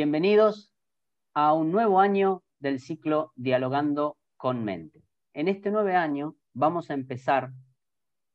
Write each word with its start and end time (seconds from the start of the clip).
Bienvenidos 0.00 0.72
a 1.34 1.52
un 1.54 1.72
nuevo 1.72 1.98
año 1.98 2.44
del 2.60 2.78
ciclo 2.78 3.32
Dialogando 3.34 4.16
con 4.36 4.62
Mente. 4.62 5.02
En 5.32 5.48
este 5.48 5.72
nuevo 5.72 5.88
año 5.88 6.36
vamos 6.52 6.88
a 6.88 6.94
empezar 6.94 7.50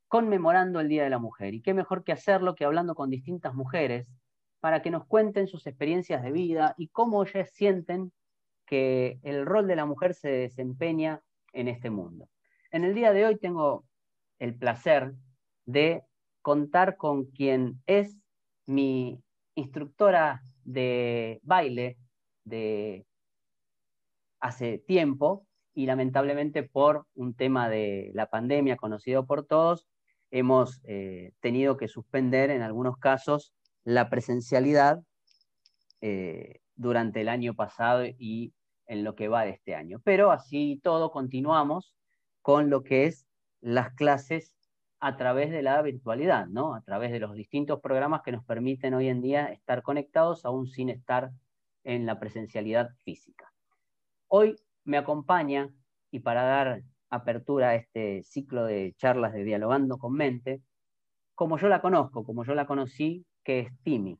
conmemorando 0.09 0.81
el 0.81 0.89
Día 0.89 1.05
de 1.05 1.09
la 1.09 1.19
Mujer. 1.19 1.53
Y 1.53 1.61
qué 1.61 1.73
mejor 1.73 2.03
que 2.03 2.11
hacerlo 2.11 2.55
que 2.55 2.65
hablando 2.65 2.95
con 2.95 3.09
distintas 3.09 3.53
mujeres 3.53 4.11
para 4.59 4.81
que 4.81 4.91
nos 4.91 5.05
cuenten 5.05 5.47
sus 5.47 5.65
experiencias 5.65 6.21
de 6.21 6.33
vida 6.33 6.75
y 6.77 6.89
cómo 6.89 7.23
ellas 7.23 7.49
sienten 7.53 8.11
que 8.65 9.21
el 9.23 9.45
rol 9.45 9.65
de 9.65 9.77
la 9.77 9.85
mujer 9.85 10.15
se 10.15 10.27
desempeña 10.27 11.21
en 11.53 11.69
este 11.69 11.89
mundo. 11.89 12.27
En 12.71 12.83
el 12.83 12.93
día 12.93 13.13
de 13.13 13.25
hoy 13.25 13.37
tengo 13.37 13.85
el 14.37 14.53
placer 14.53 15.13
de 15.63 16.03
contar 16.41 16.97
con 16.97 17.23
quien 17.23 17.81
es 17.85 18.17
mi 18.65 19.23
instructora 19.55 20.43
de 20.63 21.39
baile 21.43 21.97
de 22.43 23.05
hace 24.39 24.77
tiempo 24.77 25.45
y 25.73 25.85
lamentablemente 25.85 26.63
por 26.63 27.07
un 27.15 27.33
tema 27.33 27.69
de 27.69 28.11
la 28.13 28.27
pandemia 28.27 28.77
conocido 28.77 29.25
por 29.25 29.45
todos, 29.45 29.87
hemos 30.31 30.81
eh, 30.83 31.31
tenido 31.39 31.77
que 31.77 31.87
suspender 31.87 32.49
en 32.49 32.61
algunos 32.61 32.97
casos 32.97 33.53
la 33.83 34.09
presencialidad 34.09 35.01
eh, 36.01 36.59
durante 36.75 37.21
el 37.21 37.29
año 37.29 37.53
pasado 37.53 38.05
y 38.05 38.53
en 38.87 39.03
lo 39.03 39.15
que 39.15 39.27
va 39.27 39.45
de 39.45 39.51
este 39.51 39.75
año. 39.75 40.01
Pero 40.03 40.31
así 40.31 40.79
todo 40.83 41.11
continuamos 41.11 41.95
con 42.41 42.69
lo 42.69 42.83
que 42.83 43.05
es 43.05 43.25
las 43.61 43.93
clases 43.93 44.53
a 45.05 45.17
través 45.17 45.51
de 45.51 45.61
la 45.61 45.81
virtualidad, 45.81 46.47
¿no? 46.47 46.75
A 46.75 46.81
través 46.81 47.11
de 47.11 47.19
los 47.19 47.33
distintos 47.33 47.81
programas 47.81 48.21
que 48.21 48.31
nos 48.31 48.45
permiten 48.45 48.93
hoy 48.93 49.09
en 49.09 49.19
día 49.19 49.47
estar 49.47 49.81
conectados 49.81 50.45
aún 50.45 50.65
sin 50.65 50.87
estar 50.89 51.31
en 51.83 52.05
la 52.05 52.21
presencialidad 52.21 52.89
física. 53.03 53.51
Hoy 54.29 54.55
me 54.85 54.97
acompaña, 54.97 55.69
y 56.09 56.21
para 56.21 56.43
dar 56.43 56.83
apertura 57.09 57.71
a 57.71 57.75
este 57.75 58.23
ciclo 58.23 58.63
de 58.63 58.93
charlas 58.95 59.33
de 59.33 59.43
Dialogando 59.43 59.97
con 59.97 60.13
Mente, 60.13 60.61
como 61.35 61.57
yo 61.57 61.67
la 61.67 61.81
conozco, 61.81 62.23
como 62.23 62.45
yo 62.45 62.55
la 62.55 62.65
conocí, 62.65 63.25
que 63.43 63.59
es 63.59 63.67
Timi. 63.83 64.17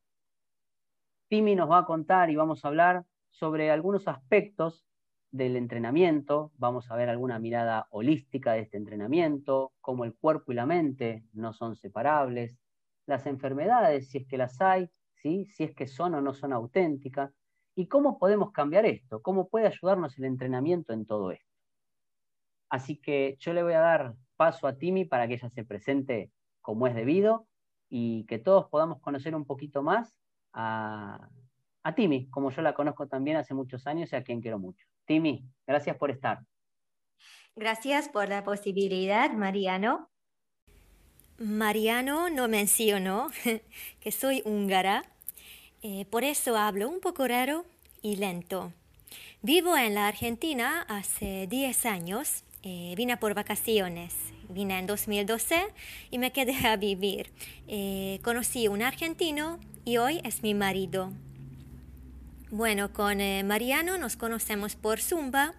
Timi 1.30 1.56
nos 1.56 1.72
va 1.72 1.78
a 1.78 1.86
contar 1.86 2.30
y 2.30 2.36
vamos 2.36 2.66
a 2.66 2.68
hablar 2.68 3.06
sobre 3.30 3.72
algunos 3.72 4.10
aspectos 4.10 4.84
del 5.34 5.56
entrenamiento, 5.56 6.52
vamos 6.58 6.92
a 6.92 6.96
ver 6.96 7.10
alguna 7.10 7.40
mirada 7.40 7.88
holística 7.90 8.54
de 8.54 8.60
este 8.62 8.78
entrenamiento, 8.78 9.74
cómo 9.82 10.06
el 10.06 10.14
cuerpo 10.14 10.52
y 10.52 10.56
la 10.56 10.68
mente 10.68 11.24
no 11.34 11.54
son 11.54 11.76
separables, 11.76 12.60
las 13.08 13.26
enfermedades, 13.26 14.10
si 14.10 14.20
es 14.20 14.28
que 14.28 14.38
las 14.38 14.62
hay, 14.62 14.92
¿sí? 15.16 15.48
si 15.48 15.64
es 15.64 15.74
que 15.74 15.88
son 15.88 16.14
o 16.14 16.22
no 16.22 16.36
son 16.36 16.54
auténticas, 16.54 17.34
y 17.74 17.88
cómo 17.88 18.20
podemos 18.20 18.52
cambiar 18.52 18.86
esto, 18.86 19.24
cómo 19.24 19.50
puede 19.50 19.66
ayudarnos 19.66 20.16
el 20.20 20.26
entrenamiento 20.26 20.94
en 20.94 21.08
todo 21.08 21.32
esto. 21.32 21.52
Así 22.70 23.02
que 23.02 23.36
yo 23.40 23.54
le 23.54 23.64
voy 23.64 23.74
a 23.74 23.80
dar 23.80 24.14
paso 24.36 24.68
a 24.68 24.78
Timi 24.78 25.04
para 25.06 25.28
que 25.28 25.34
ella 25.34 25.50
se 25.50 25.66
presente 25.66 26.32
como 26.62 26.86
es 26.86 26.94
debido 26.94 27.48
y 27.90 28.26
que 28.28 28.38
todos 28.38 28.70
podamos 28.70 29.02
conocer 29.02 29.34
un 29.34 29.46
poquito 29.46 29.82
más 29.82 30.16
a, 30.54 31.28
a 31.84 31.96
como 32.30 32.52
yo 32.52 32.62
la 32.62 32.76
conozco 32.76 33.08
también 33.08 33.38
hace 33.38 33.56
muchos 33.56 33.88
años 33.88 34.14
y 34.14 34.16
a 34.16 34.24
quien 34.24 34.40
quiero 34.40 34.60
mucho. 34.60 34.86
Timi, 35.06 35.44
gracias 35.68 35.98
por 35.98 36.12
estar. 36.12 36.40
Gracias 37.56 38.10
por 38.10 38.30
la 38.30 38.44
posibilidad, 38.44 39.32
Mariano. 39.32 40.10
Mariano 41.38 42.30
no 42.30 42.48
mencionó 42.48 43.28
que 44.00 44.12
soy 44.12 44.42
húngara, 44.46 45.04
eh, 45.82 46.06
por 46.06 46.24
eso 46.24 46.56
hablo 46.56 46.88
un 46.90 47.00
poco 47.00 47.28
raro 47.28 47.66
y 48.02 48.16
lento. 48.16 48.72
Vivo 49.42 49.76
en 49.76 49.96
la 49.96 50.08
Argentina 50.08 50.86
hace 50.88 51.48
10 51.48 51.86
años, 51.86 52.44
eh, 52.64 52.94
vine 52.96 53.18
por 53.18 53.34
vacaciones, 53.34 54.16
vine 54.48 54.80
en 54.80 54.88
2012 54.88 55.68
y 56.12 56.18
me 56.18 56.32
quedé 56.32 56.56
a 56.68 56.78
vivir. 56.78 57.32
Eh, 57.68 58.20
conocí 58.24 58.68
un 58.68 58.82
argentino 58.82 59.60
y 59.84 59.98
hoy 59.98 60.22
es 60.24 60.44
mi 60.44 60.54
marido. 60.54 61.12
Bueno, 62.56 62.94
con 62.94 63.20
eh, 63.20 63.42
Mariano 63.44 63.98
nos 63.98 64.16
conocemos 64.16 64.76
por 64.76 65.00
Zumba, 65.00 65.56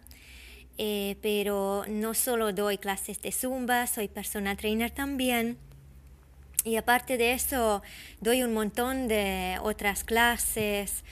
eh, 0.79 1.17
pero 1.23 1.85
no 1.89 2.15
solo 2.15 2.53
doy 2.53 2.79
clases 2.79 3.21
de 3.21 3.33
Zumba, 3.33 3.89
soy 3.89 4.07
personal 4.07 4.57
trainer 4.57 4.93
también. 4.93 5.59
Y 6.63 6.77
aparte 6.77 7.17
de 7.17 7.33
eso, 7.33 7.83
doy 8.21 8.45
un 8.45 8.55
montón 8.55 9.09
de 9.09 9.59
otras 9.61 10.05
clases, 10.05 11.03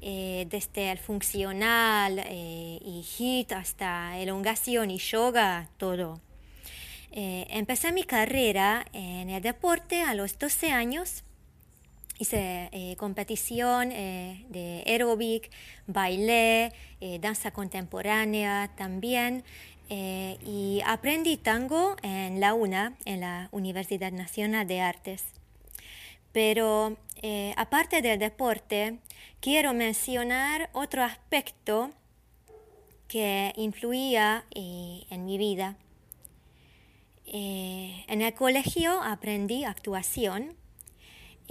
eh, 0.00 0.46
desde 0.48 0.92
el 0.92 0.98
funcional 0.98 2.24
y 2.30 3.02
HIT 3.02 3.50
hasta 3.50 4.16
elongación 4.18 4.92
y 4.92 4.98
yoga, 4.98 5.68
todo. 5.76 6.20
empecé 7.10 7.90
mi 7.90 8.04
carrera 8.04 8.84
en 8.92 9.28
el 9.28 9.42
deporte 9.42 10.02
a 10.02 10.14
los 10.14 10.38
12 10.38 10.70
años 10.70 11.24
hice 12.22 12.68
eh, 12.70 12.94
competición 12.98 13.90
eh, 13.90 14.46
de 14.48 14.84
aeróbic, 14.86 15.50
bailé, 15.88 16.72
eh, 17.00 17.18
danza 17.20 17.50
contemporánea 17.50 18.70
también. 18.76 19.44
y 19.90 20.80
aprendí 20.86 21.36
tango 21.36 21.96
en 22.02 22.40
la 22.40 22.54
UNA, 22.54 22.94
en 23.04 23.20
la 23.20 23.48
Universidad 23.52 24.10
Nacional 24.10 24.66
de 24.66 24.80
Artes. 24.80 25.22
Pero 26.32 26.96
aparte 27.56 28.00
del 28.00 28.18
deporte, 28.18 29.00
quiero 29.40 29.74
mencionar 29.74 30.70
otro 30.72 31.02
aspecto 31.04 31.90
que 33.06 33.52
influía 33.56 34.44
en 34.54 35.26
mi 35.26 35.36
vida. 35.36 35.76
en 37.26 38.22
el 38.22 38.32
colegio 38.32 38.90
aprendí 39.02 39.64
actuación 39.64 40.56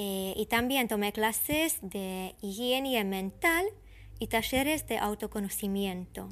eh, 0.03 0.33
y 0.35 0.47
también 0.47 0.87
tomé 0.87 1.13
clases 1.13 1.77
de 1.83 2.33
higiene 2.41 3.03
mental 3.03 3.67
y 4.17 4.25
talleres 4.25 4.87
de 4.87 4.97
autoconocimiento. 4.97 6.27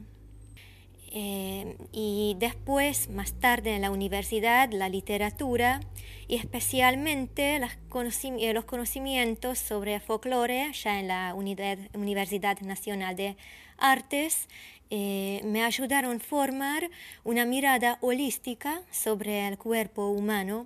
Eh, 1.12 1.78
y 1.92 2.36
después, 2.40 3.12
más 3.12 3.34
tarde 3.34 3.76
en 3.76 3.84
la 3.84 3.92
universidad, 3.92 4.72
la 4.72 4.90
literatura 4.90 5.82
y 6.28 6.38
especialmente 6.38 7.58
eh, 7.58 8.54
los 8.54 8.66
conocimientos 8.66 9.60
sobre 9.60 10.00
folclore, 10.00 10.72
ya 10.74 11.00
en 11.00 11.08
la 11.08 11.36
Universidad 11.36 12.60
Nacional 12.62 13.16
de 13.16 13.38
Artes, 13.78 14.48
me 14.90 15.64
ayudaron 15.64 16.18
a 16.18 16.20
formar 16.20 16.90
una 17.24 17.46
mirada 17.46 18.00
holística 18.02 18.82
sobre 18.90 19.48
el 19.48 19.60
cuerpo 19.60 20.08
humano 20.08 20.66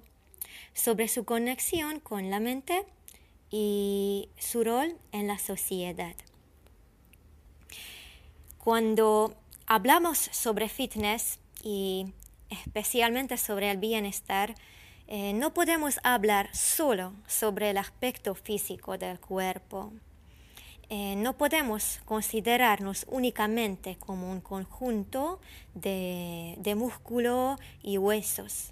sobre 0.73 1.07
su 1.07 1.25
conexión 1.25 1.99
con 1.99 2.29
la 2.29 2.39
mente 2.39 2.85
y 3.49 4.29
su 4.37 4.63
rol 4.63 4.97
en 5.11 5.27
la 5.27 5.37
sociedad. 5.37 6.15
Cuando 8.57 9.35
hablamos 9.67 10.17
sobre 10.17 10.69
fitness 10.69 11.39
y 11.61 12.07
especialmente 12.49 13.37
sobre 13.37 13.69
el 13.69 13.77
bienestar, 13.77 14.55
eh, 15.07 15.33
no 15.33 15.53
podemos 15.53 15.99
hablar 16.03 16.49
solo 16.55 17.13
sobre 17.27 17.69
el 17.69 17.77
aspecto 17.77 18.35
físico 18.35 18.97
del 18.97 19.19
cuerpo. 19.19 19.91
Eh, 20.89 21.15
no 21.17 21.37
podemos 21.37 21.99
considerarnos 22.05 23.05
únicamente 23.09 23.97
como 23.97 24.31
un 24.31 24.41
conjunto 24.41 25.39
de, 25.73 26.55
de 26.57 26.75
músculo 26.75 27.57
y 27.81 27.97
huesos. 27.97 28.71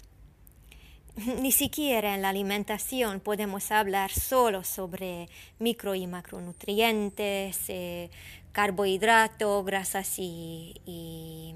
Ni 1.14 1.52
siquiera 1.52 2.14
en 2.14 2.22
la 2.22 2.30
alimentación 2.30 3.20
podemos 3.20 3.70
hablar 3.70 4.10
solo 4.10 4.64
sobre 4.64 5.28
micro 5.58 5.94
y 5.94 6.06
macronutrientes, 6.06 7.58
eh, 7.68 8.10
carbohidratos, 8.52 9.64
grasas 9.64 10.14
y, 10.18 11.54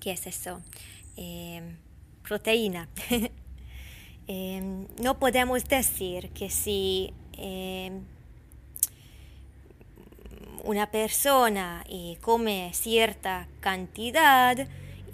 ¿Qué 0.00 0.12
es 0.12 0.26
eso? 0.26 0.62
Eh, 1.16 1.62
proteína. 2.22 2.88
Eh, 4.28 4.88
no 5.00 5.20
podemos 5.20 5.64
decir 5.66 6.30
que 6.30 6.50
si 6.50 7.14
una 10.64 10.90
persona 10.90 11.84
come 12.20 12.72
cierta 12.74 13.46
cantidad, 13.60 14.66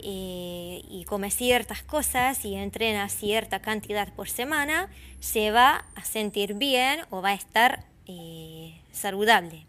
eh, 0.02 0.82
y 0.88 1.04
come 1.04 1.31
ciertas 1.31 1.82
cosas 1.82 2.44
y 2.44 2.54
entrena 2.54 3.08
cierta 3.08 3.60
cantidad 3.60 4.12
por 4.14 4.28
semana, 4.28 4.90
se 5.20 5.50
va 5.50 5.84
a 5.94 6.04
sentir 6.04 6.54
bien 6.54 7.00
o 7.10 7.22
va 7.22 7.31
a 7.31 7.34
estar 7.34 7.84
eh, 8.06 8.81
saludable. 8.90 9.66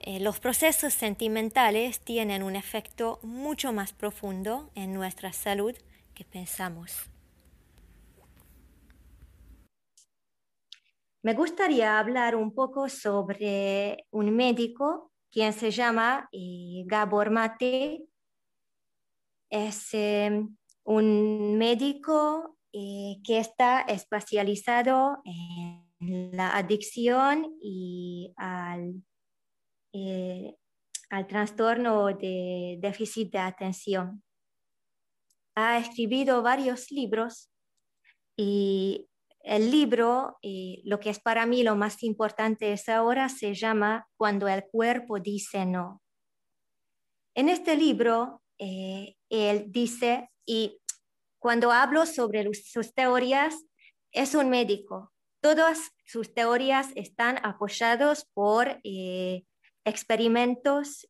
Eh, 0.00 0.20
los 0.20 0.40
procesos 0.40 0.92
sentimentales 0.92 2.00
tienen 2.00 2.42
un 2.42 2.56
efecto 2.56 3.18
mucho 3.22 3.72
más 3.72 3.92
profundo 3.92 4.68
en 4.74 4.92
nuestra 4.92 5.32
salud 5.32 5.74
que 6.14 6.24
pensamos. 6.24 7.08
me 11.24 11.32
gustaría 11.32 11.98
hablar 11.98 12.36
un 12.36 12.54
poco 12.54 12.90
sobre 12.90 14.06
un 14.10 14.36
médico 14.36 15.10
quien 15.32 15.54
se 15.54 15.70
llama 15.70 16.28
Gabor 16.84 17.30
Mate. 17.30 18.04
Es 19.50 19.92
em, 19.92 20.56
un 20.84 21.56
médico 21.58 22.58
eh, 22.72 23.16
que 23.24 23.38
está 23.38 23.82
especializado 23.82 25.22
en 25.24 26.36
la 26.36 26.56
adicción 26.56 27.56
y 27.62 28.32
al, 28.36 29.02
eh, 29.92 30.56
al 31.10 31.26
trastorno 31.26 32.06
de 32.08 32.78
déficit 32.80 33.32
de 33.32 33.38
atención. 33.38 34.22
Ha 35.54 35.78
escrito 35.78 36.42
varios 36.42 36.90
libros 36.90 37.50
y 38.36 39.08
el 39.44 39.70
libro, 39.70 40.38
eh, 40.42 40.80
lo 40.84 40.98
que 40.98 41.10
es 41.10 41.20
para 41.20 41.44
mí 41.46 41.62
lo 41.62 41.76
más 41.76 42.02
importante 42.02 42.72
es 42.72 42.88
ahora, 42.88 43.28
se 43.28 43.54
llama 43.54 44.08
Cuando 44.16 44.48
el 44.48 44.64
cuerpo 44.64 45.20
dice 45.20 45.66
no. 45.66 46.02
En 47.36 47.50
este 47.50 47.76
libro, 47.76 48.42
eh, 48.58 49.16
él 49.28 49.66
dice, 49.68 50.30
y 50.46 50.80
cuando 51.38 51.72
hablo 51.72 52.06
sobre 52.06 52.52
sus 52.54 52.94
teorías, 52.94 53.54
es 54.12 54.34
un 54.34 54.48
médico. 54.48 55.12
Todas 55.40 55.92
sus 56.06 56.32
teorías 56.32 56.88
están 56.94 57.38
apoyadas 57.44 58.30
por 58.32 58.80
eh, 58.84 59.44
experimentos 59.84 61.06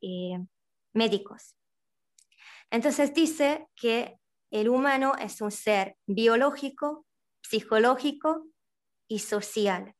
médicos. 0.93 1.55
Entonces 2.71 3.15
dice 3.15 3.69
que 3.77 4.19
el 4.51 4.69
humano 4.69 5.15
es 5.21 5.41
un 5.41 5.51
ser 5.51 5.97
biológico, 6.07 7.07
psicológico 7.43 8.47
y 9.09 9.21
social. 9.21 9.95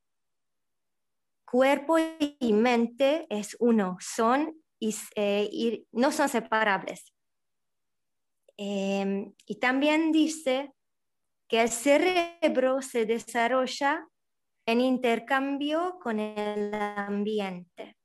Cuerpo 1.45 1.99
y 1.99 2.53
mente 2.53 3.27
es 3.31 3.57
uno, 3.61 3.97
son 4.01 4.61
y, 4.81 4.95
eh, 5.15 5.85
no 5.93 6.13
son 6.13 6.29
separables. 6.29 7.14
Em, 8.57 9.35
y 9.47 9.57
también 9.57 10.13
dice 10.13 10.73
que 11.49 11.63
el 11.63 11.69
cerebro 11.69 12.83
se 12.83 13.05
desarrolla 13.05 14.07
en 14.67 14.81
intercambio 14.81 15.99
con 16.01 16.21
el 16.21 16.73
ambiente. 16.75 17.97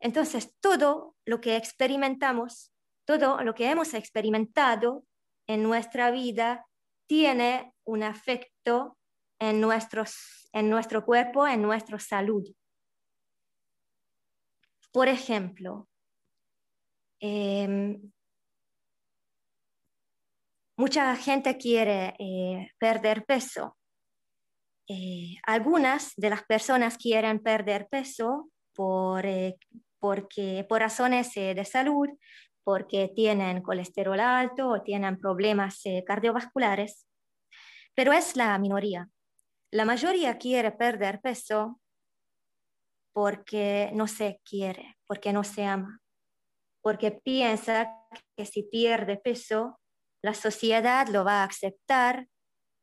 Entonces, 0.00 0.54
todo 0.60 1.16
lo 1.24 1.40
que 1.40 1.56
experimentamos, 1.56 2.72
todo 3.04 3.42
lo 3.42 3.54
que 3.54 3.70
hemos 3.70 3.94
experimentado 3.94 5.04
en 5.46 5.62
nuestra 5.62 6.10
vida 6.10 6.66
tiene 7.06 7.72
un 7.84 8.02
afecto 8.02 8.96
en, 9.38 9.60
nuestros, 9.60 10.48
en 10.52 10.70
nuestro 10.70 11.04
cuerpo, 11.04 11.46
en 11.46 11.62
nuestra 11.62 11.98
salud. 11.98 12.44
Por 14.92 15.08
ejemplo, 15.08 15.88
em, 17.20 18.10
mucha 20.76 21.14
gente 21.16 21.56
quiere 21.56 22.14
eh, 22.18 22.70
perder 22.78 23.24
peso. 23.24 23.76
Eh, 24.88 25.36
algunas 25.44 26.12
de 26.16 26.30
las 26.30 26.44
personas 26.44 26.96
quieren 26.96 27.40
perder 27.40 27.88
peso 27.88 28.50
por, 28.74 29.26
eh, 29.26 29.56
porque, 29.98 30.64
por 30.68 30.80
razones 30.80 31.32
de 31.34 31.64
salud, 31.64 32.08
porque 32.62 33.10
tienen 33.14 33.62
colesterol 33.62 34.20
alto 34.20 34.68
o 34.68 34.82
tienen 34.82 35.18
problemas 35.18 35.82
cardiovasculares 36.06 37.06
pero 37.96 38.12
es 38.12 38.36
la 38.36 38.56
minoría. 38.58 39.08
La 39.72 39.84
mayoría 39.84 40.36
quiere 40.36 40.70
perder 40.70 41.20
peso 41.20 41.80
porque 43.12 43.90
no 43.94 44.06
se 44.06 44.40
quiere, 44.44 44.98
porque 45.06 45.32
no 45.32 45.42
se 45.42 45.64
ama, 45.64 46.00
porque 46.82 47.10
piensa 47.10 47.90
que 48.36 48.44
si 48.44 48.62
pierde 48.64 49.16
peso, 49.16 49.80
la 50.26 50.34
sociedad 50.34 51.06
lo 51.06 51.24
va 51.24 51.42
a 51.42 51.44
aceptar, 51.44 52.26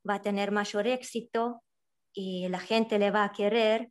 va 0.08 0.14
a 0.14 0.22
tener 0.22 0.50
mayor 0.50 0.86
éxito 0.86 1.62
y 2.14 2.48
la 2.48 2.58
gente 2.58 2.98
le 2.98 3.10
va 3.10 3.24
a 3.24 3.32
querer 3.32 3.90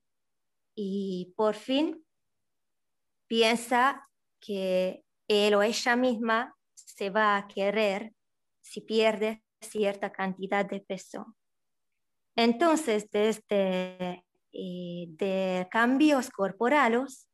y 0.76 1.36
por 1.38 1.54
fin 1.54 2.04
piensa 3.28 4.10
que 4.40 5.04
él 5.28 5.54
o 5.54 5.62
ella 5.62 5.96
misma 5.96 6.56
se 6.74 7.12
va 7.12 7.38
a 7.38 7.48
querer 7.48 8.16
si 8.60 8.82
pierde 8.82 9.44
cierta 9.62 10.12
cantidad 10.12 10.66
de 10.66 10.80
peso. 10.80 11.36
Entonces, 12.36 13.08
desde 13.12 14.26
eh, 14.52 15.06
de 15.10 15.68
cambios 15.70 16.32
corporales, 16.32 17.30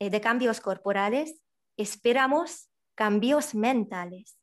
eh, 0.00 0.10
de 0.10 0.20
cambios 0.20 0.60
corporales, 0.60 1.40
esperamos 1.76 2.68
cambios 2.96 3.54
mentales. 3.54 4.39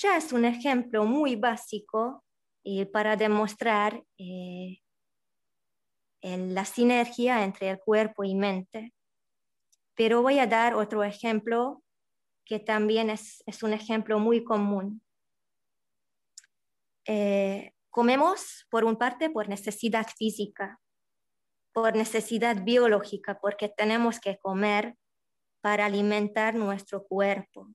Ya 0.00 0.16
es 0.16 0.32
un 0.32 0.44
ejemplo 0.44 1.04
muy 1.04 1.34
básico 1.34 2.24
eh, 2.64 2.86
para 2.86 3.16
demostrar 3.16 4.04
la 6.22 6.64
sinergia 6.64 7.42
entre 7.42 7.70
el 7.70 7.80
cuerpo 7.80 8.22
y 8.22 8.36
mente. 8.36 8.94
Pero 9.96 10.22
voy 10.22 10.38
a 10.38 10.46
dar 10.46 10.74
otro 10.74 11.02
ejemplo 11.02 11.82
que 12.44 12.60
también 12.60 13.10
es 13.10 13.62
un 13.62 13.72
ejemplo 13.72 14.20
muy 14.20 14.44
común. 14.44 15.02
Eh, 17.06 17.72
comemos 17.90 18.66
por 18.70 18.84
un 18.84 18.96
parte 18.96 19.30
por 19.30 19.48
necesidad 19.48 20.06
física, 20.16 20.78
por 21.72 21.96
necesidad 21.96 22.62
biológica, 22.62 23.40
porque 23.40 23.68
tenemos 23.68 24.20
que 24.20 24.38
comer 24.38 24.94
para 25.60 25.86
alimentar 25.86 26.54
nuestro 26.54 27.04
cuerpo. 27.04 27.68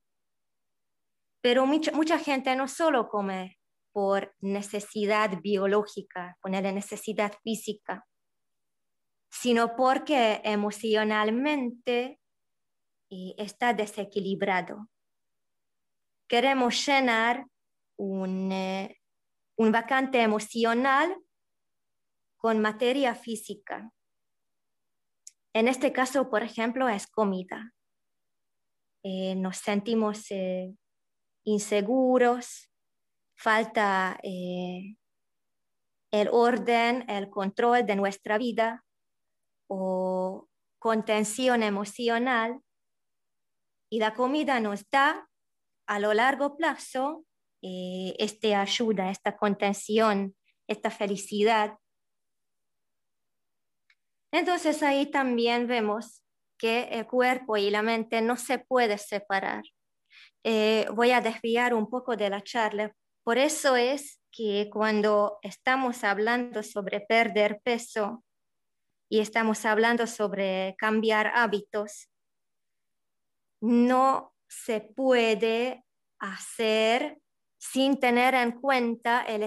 Pero 1.44 1.66
mucha, 1.66 1.92
mucha 1.92 2.18
gente 2.18 2.56
no 2.56 2.69
solo 2.69 3.10
come 3.10 3.60
por 3.92 4.34
necesidad 4.40 5.42
biológica, 5.42 6.38
por 6.42 6.51
la 6.51 6.62
necesidad 6.72 7.34
física, 7.44 8.07
sino 9.30 9.75
porque 9.75 10.40
emocionalmente 10.45 12.22
está 13.38 13.74
desequilibrado. 13.74 14.88
Queremos 16.30 16.88
llenar 16.88 17.45
un, 17.97 18.52
eh, 18.54 19.02
un 19.57 19.71
vacante 19.73 20.21
emocional 20.21 21.14
con 22.38 22.62
materia 22.62 23.16
física. 23.16 23.92
En 25.54 25.68
este 25.68 25.92
caso, 25.92 26.30
por 26.30 26.42
ejemplo, 26.42 26.88
es 26.88 27.06
comida. 27.06 27.73
Eh, 29.04 29.35
nos 29.35 29.57
sentimos 29.57 30.31
eh, 30.31 30.73
inseguros, 31.44 32.69
falta 33.35 34.19
eh, 34.23 34.95
el 36.12 36.30
orden, 36.31 37.09
el 37.09 37.30
control 37.30 37.85
de 37.85 37.95
nuestra 37.95 38.38
vida 38.38 38.83
o 39.68 40.47
contención 40.80 41.64
emocional 41.64 42.62
y 43.90 44.00
la 44.00 44.14
comida 44.14 44.59
nos 44.59 44.90
da 44.90 45.30
a 45.88 46.00
lo 46.00 46.14
largo 46.14 46.56
plazo 46.57 47.26
eh, 47.62 48.16
esta 48.19 48.62
ayuda, 48.62 49.09
esta 49.09 49.38
contención, 49.38 50.35
esta 50.68 50.92
felicidad. 50.92 51.78
Entonces 54.31 54.83
ahí 54.83 55.06
también 55.06 55.68
vemos 55.68 56.23
que 56.57 56.83
el 56.92 57.07
cuerpo 57.07 57.57
y 57.57 57.69
la 57.69 57.81
mente 57.81 58.21
no 58.21 58.35
se 58.35 58.59
pueden 58.59 58.97
separar. 58.97 59.64
Eh, 60.43 60.87
voy 60.93 61.11
a 61.11 61.21
desviar 61.21 61.73
un 61.73 61.89
poco 61.89 62.15
de 62.15 62.29
la 62.29 62.41
charla. 62.41 62.93
Por 63.23 63.37
eso 63.37 63.75
es 63.75 64.21
que 64.31 64.69
cuando 64.71 65.39
estamos 65.41 66.03
hablando 66.03 66.63
sobre 66.63 67.01
perder 67.01 67.61
peso 67.63 68.23
y 69.09 69.19
estamos 69.19 69.65
hablando 69.65 70.07
sobre 70.07 70.75
cambiar 70.77 71.31
hábitos, 71.35 72.09
no 73.61 74.33
se 74.49 74.81
puede 74.81 75.85
hacer 76.19 77.19
sin 77.57 77.97
tener 77.97 78.35
en 78.35 78.51
cuenta 78.51 79.21
el, 79.21 79.43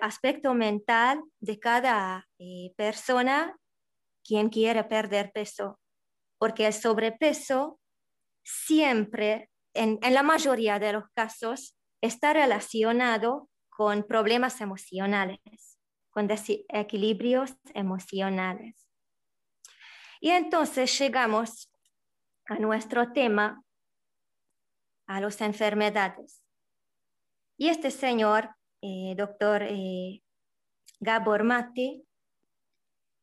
aspecto 0.00 0.54
mental 0.54 1.22
de 1.38 1.58
cada 1.58 2.26
eh, 2.38 2.72
persona 2.76 3.54
quien 4.24 4.48
quiere 4.48 4.84
perder 4.84 5.32
peso, 5.32 5.78
porque 6.38 6.66
el 6.66 6.72
sobrepeso 6.72 7.78
siempre, 8.42 9.50
en, 9.76 9.98
la 10.14 10.22
mayoría 10.22 10.78
de 10.78 10.92
los 10.92 11.08
casos, 11.14 11.76
está 12.00 12.32
relacionado 12.32 13.48
con 13.68 14.04
problemas 14.04 14.60
emocionales, 14.60 15.78
con 16.10 16.26
desequilibrios 16.26 17.54
emocionales. 17.74 18.88
Y 20.20 20.30
entonces 20.30 20.98
llegamos 20.98 21.70
a 22.46 22.56
nuestro 22.56 23.12
tema, 23.12 23.62
a 25.06 25.20
las 25.20 25.40
enfermedades. 25.40 26.42
Y 27.58 27.68
este 27.68 27.90
señor, 27.90 28.50
eh, 28.82 29.14
doctor 29.16 29.62
eh, 29.62 30.22
Gabor 31.00 31.44
Mate, 31.44 32.02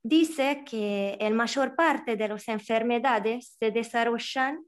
dice 0.03 0.63
que 0.65 1.17
la 1.19 1.29
mayor 1.31 1.75
parte 1.75 2.15
de 2.15 2.27
las 2.27 2.47
enfermedades 2.47 3.55
se 3.59 3.71
desarrollan 3.71 4.65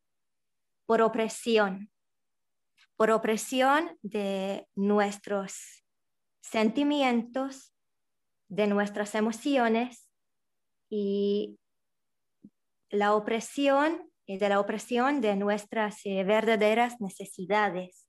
por 0.86 1.02
opresión, 1.02 1.92
por 2.96 3.12
opresión 3.12 3.98
de 4.02 4.68
nuestros 4.76 5.84
sentimientos, 6.42 7.74
de 8.48 8.68
nuestras 8.68 9.16
emociones 9.16 10.10
y 10.90 11.58
la 12.90 13.14
opresión 13.14 14.12
de 14.28 14.50
la 14.50 14.60
opresión 14.60 15.22
de 15.22 15.36
nuestras 15.36 16.06
eh, 16.06 16.24
verdaderas 16.24 17.00
necesidades. 17.00 18.08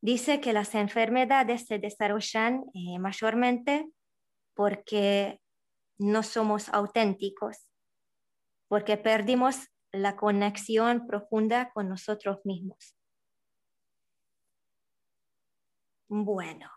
Dice 0.00 0.40
que 0.40 0.52
las 0.52 0.74
enfermedades 0.74 1.66
se 1.66 1.78
desarrollan 1.78 2.64
eh, 2.74 2.98
mayormente 2.98 3.86
porque 4.54 5.40
no 5.98 6.22
somos 6.22 6.68
auténticos, 6.70 7.68
porque 8.68 8.96
perdimos 8.96 9.68
la 9.94 10.16
conexión 10.16 11.06
profunda 11.06 11.70
con 11.72 11.88
nosotros 11.88 12.40
mismos. 12.44 12.96
Bueno, 16.08 16.70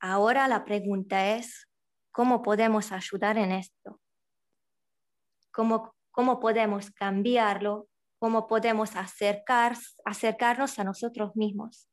ahora 0.00 0.48
la 0.48 0.64
pregunta 0.64 1.36
es, 1.36 1.68
¿cómo 2.10 2.42
podemos 2.42 2.92
ayudar 2.92 3.36
en 3.36 3.52
esto? 3.52 4.00
¿Cómo, 5.52 5.94
cómo 6.10 6.40
podemos 6.40 6.90
cambiarlo? 6.90 7.88
¿Cómo 8.18 8.46
podemos 8.46 8.96
acercar, 8.96 9.76
acercarnos 10.04 10.78
a 10.78 10.84
nosotros 10.84 11.36
mismos? 11.36 11.88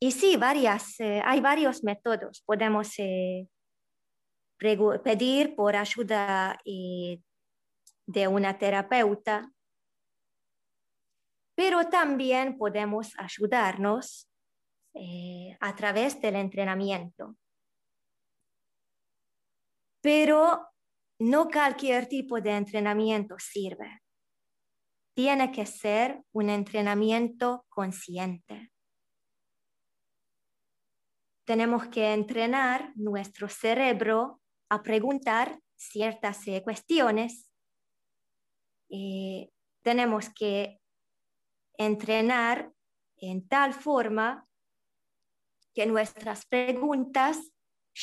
Y 0.00 0.12
sí, 0.12 0.36
varias, 0.36 0.98
eh, 1.00 1.20
hay 1.24 1.40
varios 1.40 1.82
métodos. 1.82 2.42
Podemos 2.46 2.98
eh, 2.98 3.48
pedir 4.58 5.54
por 5.56 5.76
ayuda 5.76 6.58
eh, 6.64 7.20
de 8.10 8.26
una 8.28 8.58
terapeuta, 8.58 9.52
pero 11.54 11.88
también 11.88 12.58
podemos 12.58 13.12
ayudarnos 13.18 14.28
a 15.60 15.76
través 15.76 16.20
del 16.20 16.36
entrenamiento. 16.36 17.36
Pero 20.02 20.66
no 21.20 21.48
cualquier 21.48 22.06
tipo 22.06 22.40
de 22.40 22.56
entrenamiento 22.56 23.38
sirve. 23.38 24.00
Tiene 25.14 25.52
que 25.52 25.66
ser 25.66 26.22
un 26.32 26.48
entrenamiento 26.48 27.66
consciente 27.68 28.72
tenemos 31.50 31.88
que 31.88 32.12
entrenar 32.12 32.92
nuestro 32.94 33.48
cerebro 33.48 34.40
a 34.68 34.84
preguntar 34.84 35.58
ciertas 35.74 36.36
eh, 38.90 39.50
tenemos 39.82 40.28
que 40.30 40.80
entrenar 41.78 42.72
en 43.18 43.46
tal 43.48 43.72
forma 43.72 44.46
que 45.74 45.86
nuestras 45.86 46.46
preguntas 46.46 47.38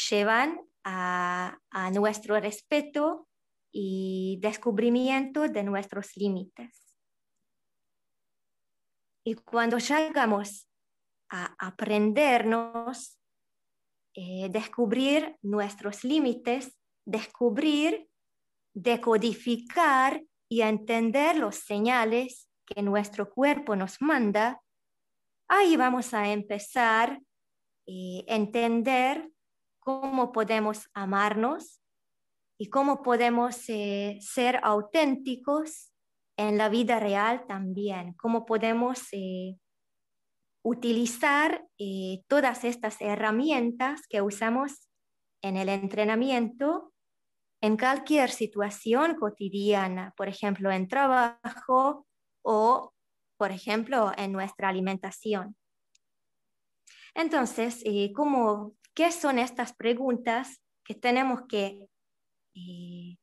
llevan 0.09 0.59
a, 0.83 1.59
a 1.69 1.91
nuestro 1.91 2.39
respeto 2.39 3.27
y 3.71 4.39
descubrimiento 4.41 5.47
de 5.47 5.63
nuestros 5.63 6.15
límites. 6.15 6.95
Y 9.23 9.35
cuando 9.35 9.77
llegamos 9.77 10.69
a 11.29 11.53
aprendernos 11.59 13.19
eh, 14.15 14.49
descubrir 14.49 15.37
nuestros 15.43 16.03
límites, 16.03 16.79
descubrir, 17.05 18.09
decodificar 18.73 20.23
y 20.49 20.61
entender 20.61 21.37
los 21.37 21.55
señales 21.55 22.49
que 22.65 22.81
nuestro 22.81 23.29
cuerpo 23.29 23.75
nos 23.75 24.01
manda, 24.01 24.61
ahí 25.47 25.77
vamos 25.77 26.13
a 26.13 26.31
empezar 26.31 27.11
a 27.11 27.21
eh, 27.85 28.25
entender 28.27 29.29
cómo 29.79 30.31
podemos 30.31 30.89
amarnos 30.93 31.81
y 32.59 32.69
cómo 32.69 33.01
podemos 33.01 33.69
eh, 33.69 34.17
ser 34.21 34.59
auténticos 34.63 35.93
en 36.37 36.57
la 36.57 36.69
vida 36.69 36.99
real 36.99 37.45
también, 37.47 38.13
cómo 38.13 38.45
podemos 38.45 39.09
utilizar 40.67 41.65
eh, 41.77 42.23
todas 42.27 42.65
estas 42.65 42.99
herramientas 42.99 44.01
que 44.09 44.21
usamos 44.21 44.89
en 45.41 45.55
el 45.55 45.69
entrenamiento 45.69 46.93
en 47.61 47.77
cualquier 47.77 48.29
situación 48.29 49.15
cotidiana, 49.15 50.13
por 50.15 50.27
ejemplo, 50.27 50.71
en 50.71 50.87
trabajo 50.87 52.05
o, 52.43 52.93
por 53.37 53.51
ejemplo, 53.51 54.11
en 54.17 54.31
nuestra 54.31 54.69
alimentación. 54.69 55.55
Entonces, 57.15 57.81
eh, 57.85 58.13
¿qué 58.93 59.11
son 59.11 59.39
estas 59.39 59.73
preguntas 59.73 60.61
que 60.83 60.95
tenemos 60.95 61.41
que, 61.47 61.87
eh, 62.55 63.17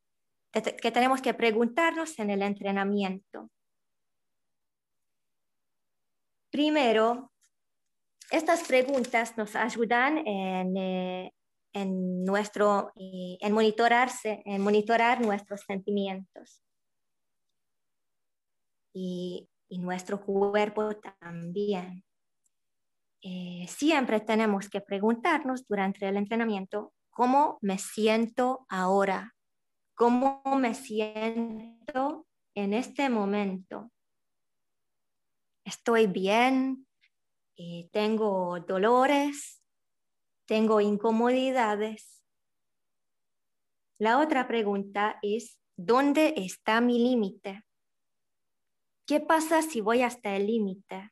que 0.52 0.90
tenemos 0.90 1.22
que 1.22 1.34
preguntarnos 1.34 2.18
en 2.18 2.30
el 2.30 2.42
entrenamiento? 2.42 3.50
Primero, 6.50 7.32
estas 8.30 8.66
preguntas 8.66 9.36
nos 9.36 9.54
ayudan 9.54 10.18
en, 10.26 10.76
eh, 10.76 11.32
nuestro, 11.74 12.92
eh, 12.96 13.36
en 13.40 13.52
monitorarse, 13.52 14.42
en 14.44 14.62
monitorar 14.62 15.20
nuestros 15.20 15.62
sentimientos. 15.62 16.62
Y, 18.92 19.48
nuestro 19.70 20.24
cuerpo 20.24 20.94
también. 21.20 22.04
Eh, 23.22 23.66
siempre 23.68 24.20
tenemos 24.20 24.68
que 24.68 24.80
preguntarnos 24.80 25.66
durante 25.66 26.06
el 26.06 26.16
entrenamiento 26.16 26.92
cómo 27.10 27.58
me 27.60 27.78
siento 27.78 28.66
ahora, 28.68 29.34
cómo 29.96 30.42
me 30.56 30.74
siento 30.74 32.26
en 32.54 32.72
este 32.72 33.10
momento. 33.10 33.90
¿Estoy 35.64 36.06
bien? 36.06 36.86
Eh, 37.56 37.88
tengo 37.90 38.60
dolores, 38.60 39.63
tengo 40.46 40.80
incomodidades. 40.80 42.22
La 43.98 44.18
otra 44.18 44.46
pregunta 44.46 45.18
es, 45.22 45.58
¿dónde 45.76 46.34
está 46.36 46.80
mi 46.80 46.98
límite? 46.98 47.62
¿Qué 49.06 49.20
pasa 49.20 49.62
si 49.62 49.80
voy 49.80 50.02
hasta 50.02 50.34
el 50.34 50.46
límite? 50.46 51.10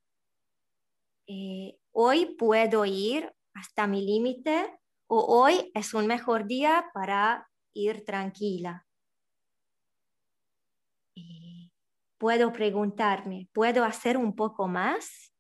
Eh, 1.29 1.79
hoy 1.93 2.35
puedo 2.37 2.85
ir 2.85 3.33
hasta 3.55 3.87
mi 3.87 4.05
límite 4.05 4.79
o 5.07 5.21
hoy 5.21 5.71
es 5.75 5.95
un 5.95 6.07
mejor 6.07 6.47
día 6.47 6.91
para 6.95 7.49
ir 7.75 8.05
tranquila. 8.05 8.87
Eh, 11.17 11.71
puedo 12.19 12.53
preguntarme, 12.53 13.49
¿puedo 13.53 13.85
hacer 13.85 14.17
un 14.17 14.35
poco 14.35 14.69
más? 14.69 15.33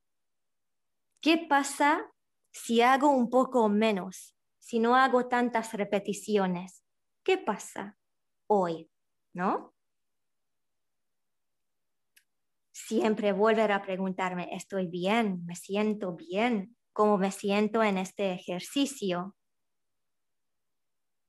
¿Qué 1.22 1.38
pasa 1.48 2.11
si 2.52 2.82
hago 2.82 3.08
un 3.08 3.30
poco 3.30 3.68
menos? 3.68 4.36
Si 4.58 4.78
no 4.78 4.94
hago 4.94 5.26
tantas 5.26 5.72
repeticiones. 5.72 6.84
¿Qué 7.24 7.38
pasa 7.38 7.98
hoy? 8.46 8.90
¿No? 9.32 9.74
Siempre 12.72 13.32
volver 13.32 13.72
a 13.72 13.82
preguntarme, 13.82 14.54
¿estoy 14.54 14.86
bien? 14.86 15.44
¿Me 15.46 15.56
siento 15.56 16.14
bien? 16.14 16.76
¿Cómo 16.92 17.16
me 17.16 17.30
siento 17.30 17.82
en 17.82 17.96
este 17.96 18.32
ejercicio? 18.32 19.34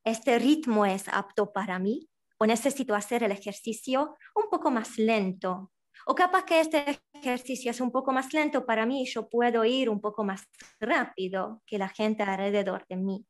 ¿Este 0.03 0.37
ritmo 0.39 0.85
es 0.85 1.07
apto 1.07 1.53
para 1.53 1.79
mí? 1.79 2.09
¿O 2.37 2.45
necesito 2.45 2.95
hacer 2.95 3.23
el 3.23 3.31
ejercicio 3.31 4.17
un 4.35 4.49
poco 4.49 4.69
más 4.71 4.97
lento, 4.97 5.71
o 6.05 6.15
capaz 6.15 6.45
que 6.45 6.59
este 6.59 6.99
ejercicio 7.13 7.71
es 7.71 7.81
un 7.81 7.91
poco 7.91 8.11
más 8.11 8.33
lento 8.33 8.65
para 8.65 8.85
mí, 8.85 9.05
yo 9.05 9.29
puedo 9.29 9.63
ir 9.65 9.89
un 9.89 10.01
poco 10.01 10.23
más 10.23 10.43
rápido 10.79 11.61
que 11.65 11.77
la 11.77 11.89
gente 11.89 12.23
alrededor 12.23 12.85
de 12.87 12.97
mí. 12.97 13.25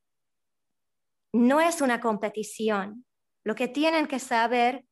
No 1.34 1.60
es 1.60 1.82
una 1.82 2.00
competición. 2.00 3.06
Lo 3.44 3.56
que 3.56 3.68
tienen 3.68 4.08
que 4.08 4.20
saber 4.20 4.86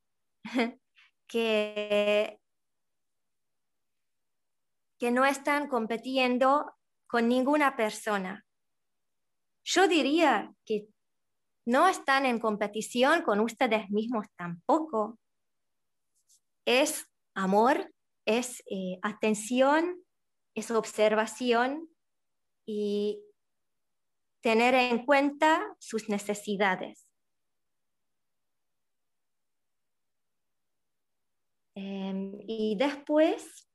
que 1.27 2.41
que 5.01 5.09
no 5.09 5.25
están 5.25 5.67
compitiendo 5.67 6.75
con 7.07 7.27
ninguna 7.27 7.75
persona. 7.75 8.45
Yo 9.63 9.87
diría 9.87 10.53
que 10.63 10.89
no 11.65 11.87
están 11.87 12.27
en 12.27 12.37
competición 12.37 13.23
con 13.23 13.39
ustedes 13.39 13.89
mismos 13.89 14.27
tampoco. 14.35 15.17
Es 16.67 17.07
amor 17.35 17.93
es 18.25 18.61
eh, 18.69 18.99
atención, 19.01 20.03
es 20.55 20.71
observación 20.71 21.89
y 22.65 23.23
tener 24.41 24.73
en 24.73 25.05
cuenta 25.05 25.75
sus 25.79 26.09
necesidades. 26.09 27.07
Em, 31.75 32.33
y 32.47 32.75
después, 32.75 33.67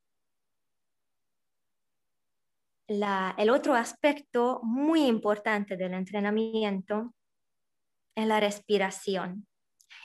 el 2.88 3.50
otro 3.50 3.74
aspecto 3.74 4.60
muy 4.62 5.06
importante 5.06 5.76
del 5.76 5.94
entrenamiento 5.94 7.14
es 8.16 8.26
la 8.26 8.38
respiración. 8.38 9.48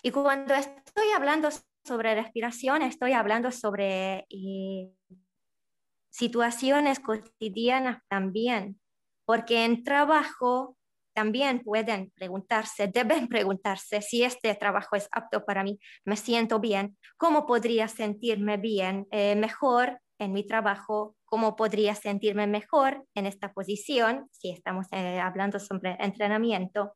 Y 0.02 0.12
cuando 0.12 0.56
estoy 0.56 1.12
hablando 1.16 1.50
sobre 1.84 2.16
respiración, 2.16 2.82
estoy 2.82 3.14
hablando 3.14 3.52
sobre 3.52 4.26
eh, 4.30 4.90
situaciones 6.10 7.00
cotidianas 7.00 8.02
también, 8.08 8.80
porque 9.26 9.66
en 9.66 9.84
trabajo 9.84 10.78
también 11.14 11.62
pueden 11.62 12.12
preguntarse, 12.16 12.88
deben 12.88 13.28
preguntarse 13.28 14.02
si 14.02 14.24
este 14.24 14.54
trabajo 14.56 14.96
es 14.96 15.08
apto 15.12 15.46
para 15.46 15.64
mí, 15.64 15.80
me 16.06 16.16
siento 16.16 16.60
bien, 16.60 16.98
cómo 17.18 17.46
podría 17.46 17.88
sentirme 17.88 18.58
bien, 18.58 19.08
eh, 19.12 19.36
mejor 19.36 20.00
en 20.20 20.34
mi 20.34 20.46
trabajo, 20.46 21.16
cómo 21.26 21.56
podría 21.56 21.96
sentirme 21.96 22.46
mejor 22.46 23.06
en 23.16 23.26
esta 23.26 23.54
posición, 23.54 24.28
si 24.32 24.52
estamos 24.52 24.86
eh, 24.92 25.20
hablando 25.20 25.60
sobre 25.60 25.98
entrenamiento. 26.00 26.94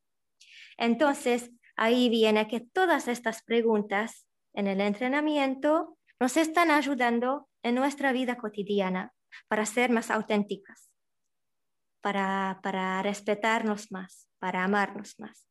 Entonces, 0.77 1.51
ahí 1.75 2.09
viene 2.09 2.47
que 2.47 2.59
todas 2.59 3.07
estas 3.07 3.43
preguntas 3.43 4.27
en 4.55 4.67
el 4.67 4.81
entrenamiento 4.81 5.97
nos 6.19 6.37
están 6.37 6.71
ayudando 6.71 7.49
en 7.61 7.75
nuestra 7.75 8.11
vida 8.13 8.37
cotidiana 8.37 9.13
para 9.47 9.65
ser 9.65 9.91
más 9.91 10.09
auténticas, 10.09 10.89
para, 12.01 12.59
para 12.63 13.01
respetarnos 13.03 13.91
más, 13.91 14.29
para 14.39 14.63
amarnos 14.63 15.19
más. 15.19 15.47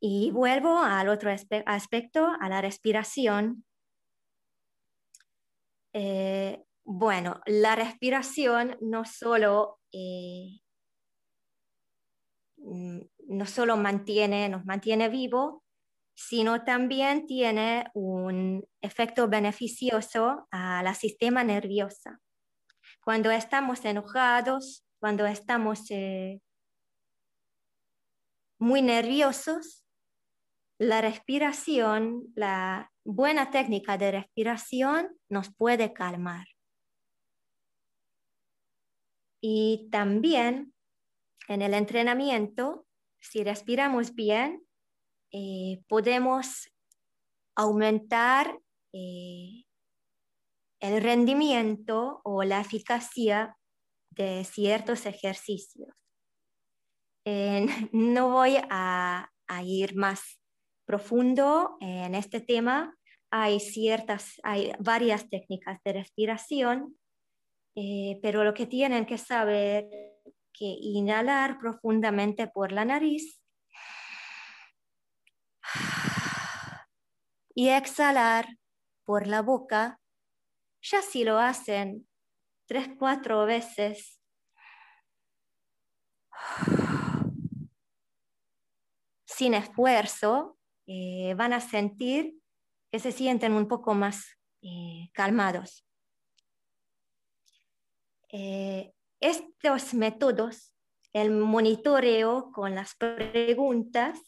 Y 0.00 0.30
vuelvo 0.30 0.78
al 0.78 1.08
otro 1.08 1.30
aspecto, 1.30 2.28
a 2.40 2.48
la 2.48 2.60
respiración. 2.60 3.64
Eh, 5.92 6.62
bueno, 6.84 7.40
la 7.46 7.74
respiración 7.74 8.76
no 8.80 9.04
solo, 9.04 9.80
eh, 9.92 10.60
mm, 12.58 13.00
no 13.28 13.46
solo 13.46 13.76
mantiene, 13.76 14.48
nos 14.48 14.64
mantiene 14.64 15.08
vivo, 15.08 15.64
sino 16.16 16.64
también 16.64 17.26
tiene 17.26 17.90
un 17.92 18.66
efecto 18.80 19.28
beneficioso 19.28 20.48
al 20.50 20.94
sistema 20.96 21.44
nervioso. 21.44 22.10
Cuando 23.04 23.30
estamos 23.30 23.84
enojados, 23.84 24.84
cuando 24.98 25.26
estamos 25.26 25.90
eh, 25.90 26.40
muy 28.58 28.80
nerviosos, 28.80 29.84
la 30.78 31.02
respiración, 31.02 32.32
la 32.34 32.90
buena 33.04 33.50
técnica 33.50 33.98
de 33.98 34.12
respiración 34.12 35.18
nos 35.28 35.54
puede 35.54 35.92
calmar. 35.92 36.46
Y 39.42 39.88
también 39.92 40.72
en 41.48 41.60
el 41.60 41.74
entrenamiento, 41.74 42.86
si 43.20 43.44
respiramos 43.44 44.14
bien, 44.14 44.65
eh, 45.38 45.82
podemos 45.86 46.72
aumentar 47.54 48.58
eh, 48.94 49.64
el 50.80 51.02
rendimiento 51.02 52.22
o 52.24 52.42
la 52.42 52.62
eficacia 52.62 53.54
de 54.12 54.44
ciertos 54.44 55.04
ejercicios. 55.04 55.90
no 57.92 58.30
voy 58.30 58.56
a, 58.70 59.30
ir 59.62 59.94
más 59.94 60.40
profundo 60.86 61.76
en 61.82 62.14
este 62.14 62.40
tema. 62.40 62.96
Hay 63.30 63.60
ciertas, 63.60 64.40
hay 64.42 64.72
varias 64.78 65.28
técnicas 65.28 65.82
de 65.84 65.92
respiración, 65.92 66.96
eh, 67.76 68.18
pero 68.22 68.42
lo 68.42 68.54
que 68.54 68.66
tienen 68.66 69.04
que 69.04 69.18
saber 69.18 69.86
que 70.54 70.64
inhalar 70.80 71.58
profundamente 71.58 72.46
por 72.46 72.72
la 72.72 72.86
nariz 72.86 73.42
y 77.56 77.70
exhalar 77.70 78.58
por 79.04 79.26
la 79.26 79.40
boca, 79.40 79.98
ya 80.82 81.00
si 81.00 81.24
lo 81.24 81.38
hacen 81.38 82.06
tres, 82.66 82.90
cuatro 82.98 83.46
veces, 83.46 84.20
sin 89.24 89.54
esfuerzo, 89.54 90.58
eh, 90.86 91.34
van 91.34 91.54
a 91.54 91.60
sentir 91.60 92.34
que 92.92 92.98
se 92.98 93.10
sienten 93.10 93.54
un 93.54 93.66
poco 93.68 93.94
más 93.94 94.26
eh, 94.60 95.08
calmados. 95.14 95.86
Eh, 98.30 98.92
estos 99.20 99.94
métodos, 99.94 100.74
el 101.14 101.30
monitoreo 101.30 102.52
con 102.52 102.74
las 102.74 102.96
preguntas 102.96 104.20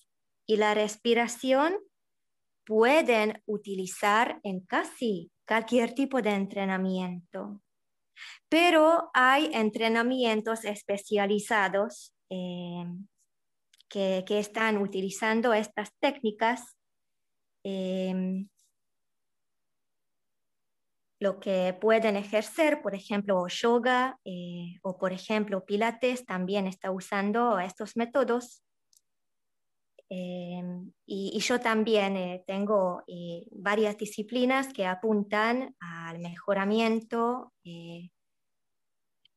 y 0.47 0.57
la 0.57 0.73
respiración, 0.73 1.77
pueden 2.69 3.43
utilizar 3.47 4.41
en 4.43 4.61
casi 4.61 5.33
cualquier 5.47 5.95
tipo 5.95 6.21
de 6.21 6.33
entrenamiento. 6.33 7.63
Pero 8.51 9.11
hay 9.15 9.49
entrenamientos 9.55 10.67
especializados 10.67 12.13
eh, 12.29 12.85
que, 13.89 14.23
están 14.29 14.77
utilizando 14.77 15.55
estas 15.55 15.95
técnicas. 15.99 16.77
Eh, 17.65 18.45
lo 21.21 21.41
que 21.41 21.75
pueden 21.81 22.17
ejercer, 22.17 22.83
por 22.83 22.95
ejemplo, 22.95 23.47
yoga 23.49 24.21
eh, 24.27 24.79
o, 24.83 24.99
por 24.99 25.15
ejemplo, 25.15 25.65
pilates 25.65 26.27
también 26.27 26.67
está 26.67 26.91
usando 26.91 27.59
estos 27.61 27.97
métodos 27.97 28.63
Em, 30.11 30.91
y, 31.05 31.39
yo 31.39 31.61
también 31.61 32.17
eh, 32.17 32.43
tengo 32.47 33.03
eh, 33.07 33.47
varias 33.51 33.99
disciplinas 33.99 34.73
que 34.73 34.87
apuntan 34.87 35.77
al 35.81 36.19
mejoramiento 36.19 37.53
eh, 37.65 38.11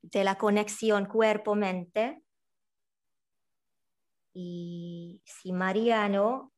de 0.01 0.23
la 0.23 0.37
conexión 0.37 1.05
cuerpo-mente. 1.05 2.23
Y 4.33 5.21
si 5.25 5.51
Mariano, 5.51 6.53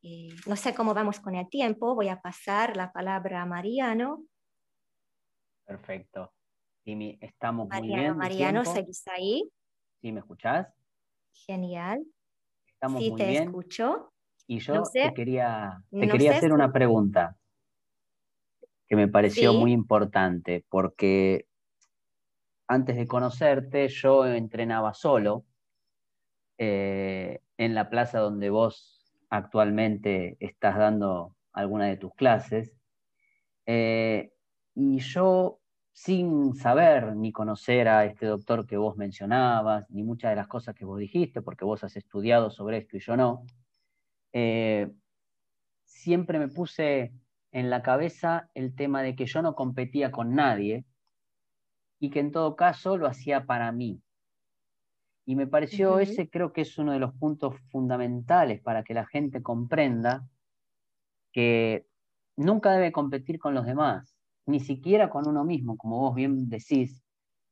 no 0.46 0.56
sé 0.56 0.76
cómo 0.76 0.94
vamos 0.94 1.20
con 1.20 1.34
el 1.34 1.50
tiempo, 1.50 1.96
voy 1.96 2.08
a 2.08 2.22
pasar 2.22 2.78
la 2.78 2.92
palabra 2.94 3.42
a 3.42 3.46
Mariano. 3.48 4.28
Perfecto. 5.66 6.32
Estamos 6.86 7.68
muy 7.68 7.88
bien. 7.88 8.16
Mariano, 8.16 8.64
¿seguís 8.64 9.08
ahí? 9.08 9.50
¿Sí 10.02 10.12
me 10.12 10.20
escuchás? 10.20 10.68
Genial 11.34 12.06
sí, 12.90 13.14
te 13.16 13.38
escucho. 13.38 14.14
Y 14.48 14.60
yo 14.60 14.84
te 14.92 15.14
quería, 15.14 15.82
te 15.92 16.08
quería 16.08 16.38
hacer 16.38 16.52
una 16.52 16.72
pregunta 16.72 17.38
que 18.88 18.96
me 18.96 19.08
pareció 19.08 19.54
muy 19.54 19.72
importante, 19.72 20.66
porque 20.70 21.48
antes 22.68 22.96
de 22.96 23.08
conocerte 23.08 23.88
yo 23.88 24.26
entrenaba 24.26 24.94
solo 24.94 25.46
eh, 26.58 27.40
en 27.58 27.74
la 27.74 27.90
plaza 27.90 28.20
donde 28.20 28.50
vos 28.50 29.14
actualmente 29.30 30.38
estás 30.40 30.78
dando 30.78 31.36
alguna 31.54 31.88
de 31.88 31.98
tus 31.98 32.14
clases. 32.14 32.76
Eh, 33.66 34.32
y 34.76 35.00
yo 35.00 35.60
sin 35.94 36.56
saber 36.56 37.16
ni 37.16 37.32
conocer 37.32 37.88
a 37.88 38.06
este 38.06 38.26
doctor 38.26 38.66
que 38.66 38.78
vos 38.78 38.98
mencionabas, 38.98 39.90
ni 39.92 40.04
muchas 40.04 40.32
de 40.32 40.36
las 40.36 40.48
cosas 40.48 40.76
que 40.76 40.86
vos 40.86 41.00
dijiste, 41.00 41.44
porque 41.44 41.66
vos 41.66 41.84
has 41.84 41.96
estudiado 41.96 42.50
sobre 42.50 42.80
esto 42.80 42.98
y 42.98 43.00
yo 43.00 43.16
no, 43.16 43.46
eh, 44.34 44.92
siempre 45.86 46.40
me 46.40 46.48
puse 46.48 47.14
en 47.52 47.70
la 47.70 47.84
cabeza 47.84 48.50
el 48.56 48.76
tema 48.76 49.04
de 49.04 49.16
que 49.16 49.28
yo 49.28 49.44
no 49.44 49.54
competía 49.54 50.12
con 50.12 50.34
nadie 50.34 50.84
y 52.00 52.10
que 52.10 52.20
en 52.20 52.32
todo 52.32 52.56
caso 52.56 52.98
lo 52.98 53.06
hacía 53.08 53.46
para 53.46 53.72
mí. 53.72 54.02
Y 55.26 55.36
me 55.36 55.48
pareció 55.48 56.00
ese, 56.00 56.28
creo 56.30 56.52
que 56.52 56.62
es 56.62 56.78
uno 56.78 56.92
de 56.92 57.00
los 57.00 57.14
puntos 57.14 57.56
fundamentales 57.70 58.62
para 58.62 58.84
que 58.84 58.96
la 58.96 59.06
gente 59.06 59.42
comprenda 59.42 60.28
que 61.32 61.86
nunca 62.36 62.72
debe 62.72 62.92
competir 62.92 63.40
con 63.40 63.54
los 63.54 63.66
demás 63.66 64.13
ni 64.46 64.60
siquiera 64.60 65.10
con 65.10 65.28
uno 65.28 65.44
mismo, 65.44 65.78
como 65.78 66.00
vos 66.00 66.16
bien 66.16 66.50
decís, 66.50 67.04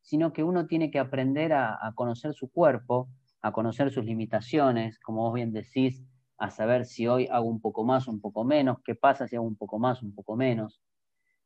sino 0.02 0.34
que 0.34 0.44
uno 0.44 0.68
tiene 0.68 0.92
que 0.92 1.00
aprender 1.00 1.54
a, 1.54 1.92
conocer 1.96 2.34
su 2.34 2.50
cuerpo, 2.50 3.10
a 3.42 3.52
conocer 3.52 3.92
sus 3.92 4.04
limitaciones, 4.04 5.00
como 5.00 5.24
vos 5.24 5.34
bien 5.34 5.52
decís, 5.52 6.04
a 6.38 6.50
saber 6.50 6.86
si 6.86 7.08
hoy 7.08 7.28
hago 7.32 7.48
un 7.48 7.62
poco 7.62 7.86
más, 7.86 8.08
un 8.08 8.20
poco 8.20 8.44
menos, 8.44 8.78
qué 8.84 8.96
pasa 8.96 9.28
si 9.28 9.36
hago 9.36 9.46
un 9.46 9.56
poco 9.56 9.80
más, 9.80 10.02
un 10.02 10.14
poco 10.14 10.36
menos. 10.36 10.82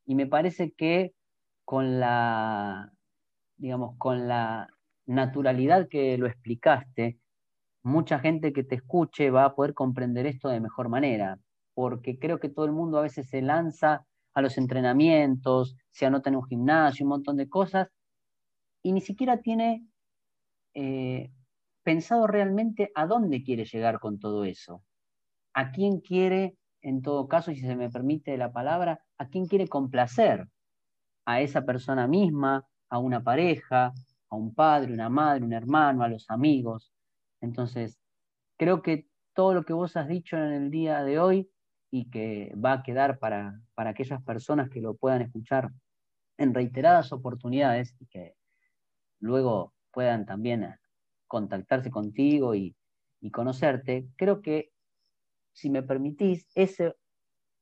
Y 0.06 0.16
me 0.16 0.26
parece 0.26 0.72
que 0.72 1.14
con 1.66 2.00
la, 2.00 2.92
digamos, 3.58 3.98
con 3.98 4.28
la 4.28 4.70
naturalidad 5.06 5.88
que 5.90 6.18
lo 6.18 6.28
explicaste, 6.28 7.20
mucha 7.84 8.20
gente 8.20 8.54
que 8.54 8.64
te 8.64 8.76
escuche 8.76 9.30
va 9.30 9.46
a 9.46 9.56
poder 9.56 9.74
comprender 9.74 10.26
esto 10.26 10.50
de 10.50 10.60
mejor 10.60 10.90
manera, 10.90 11.40
porque 11.74 12.18
creo 12.18 12.40
que 12.40 12.50
todo 12.50 12.66
el 12.66 12.72
mundo 12.72 12.98
a 12.98 13.04
veces 13.04 13.28
se 13.30 13.42
lanza 13.42 14.06
a 14.36 14.42
los 14.42 14.58
entrenamientos, 14.58 15.76
se 15.92 16.06
anota 16.06 16.30
en 16.30 16.36
un 16.36 16.46
gimnasio, 16.46 17.06
un 17.06 17.10
montón 17.10 17.38
de 17.38 17.50
cosas, 17.50 17.88
y 18.84 18.92
ni 18.92 19.02
siquiera 19.02 19.42
tiene 19.42 19.88
eh, 20.76 21.32
pensado 21.84 22.28
realmente 22.28 22.92
a 22.96 23.08
dónde 23.08 23.44
quiere 23.44 23.66
llegar 23.66 24.00
con 24.00 24.20
todo 24.20 24.44
eso, 24.44 24.84
a 25.54 25.72
quién 25.72 26.02
quiere, 26.02 26.58
en 26.82 27.02
todo 27.02 27.28
caso, 27.28 27.52
si 27.52 27.62
se 27.62 27.76
me 27.76 27.90
permite 27.90 28.38
la 28.38 28.52
palabra, 28.52 29.00
a 29.18 29.30
quién 29.30 29.48
quiere 29.48 29.68
complacer, 29.68 30.48
a 31.26 31.42
esa 31.42 31.66
persona 31.66 32.06
misma, 32.08 32.68
a 32.90 33.00
una 33.00 33.24
pareja, 33.24 33.94
a 34.30 34.36
un 34.36 34.54
padre, 34.54 34.94
una 34.94 35.10
madre, 35.10 35.44
un 35.44 35.54
hermano, 35.54 36.04
a 36.04 36.10
los 36.10 36.30
amigos. 36.30 36.92
Entonces, 37.42 38.00
creo 38.58 38.82
que 38.82 39.08
todo 39.34 39.54
lo 39.54 39.64
que 39.64 39.74
vos 39.74 39.98
has 39.98 40.08
dicho 40.08 40.38
en 40.38 40.52
el 40.52 40.72
día 40.72 41.04
de 41.04 41.20
hoy 41.20 41.50
y 41.92 42.10
que 42.10 42.54
va 42.56 42.74
a 42.74 42.84
quedar 42.84 43.20
para, 43.20 43.62
para 43.74 43.92
aquellas 43.92 44.22
personas 44.24 44.70
que 44.70 44.82
lo 44.82 44.96
puedan 44.96 45.22
escuchar 45.22 45.72
en 46.38 46.54
reiteradas 46.54 47.12
oportunidades 47.12 47.96
y 48.00 48.06
que 48.08 48.36
luego 49.20 49.74
puedan 49.92 50.26
también 50.26 50.76
contactarse 51.28 51.90
contigo 51.90 52.56
y, 52.56 52.76
conocerte, 53.32 54.08
creo 54.18 54.44
que, 54.44 54.72
si 55.52 55.72
me 55.72 55.82
permitís, 55.82 56.48
ese, 56.54 56.96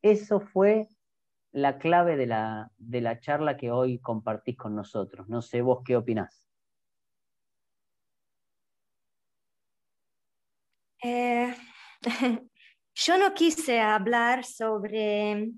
eso 0.01 0.41
fue 0.41 0.89
la 1.53 1.77
clave 1.77 2.17
de 2.17 2.25
la, 2.27 2.69
de 2.77 2.99
la 2.99 3.19
charla 3.21 3.55
que 3.55 3.71
hoy 3.71 3.99
compartís 3.99 4.57
con 4.57 4.75
nosotros. 4.75 5.29
No 5.29 5.41
sé 5.41 5.61
vos 5.61 5.81
qué 5.85 5.95
opinás. 5.95 6.49
Eh, 11.01 11.55
yo 12.95 13.17
no 13.17 13.33
quise 13.33 13.79
hablar 13.79 14.45
sobre 14.45 15.51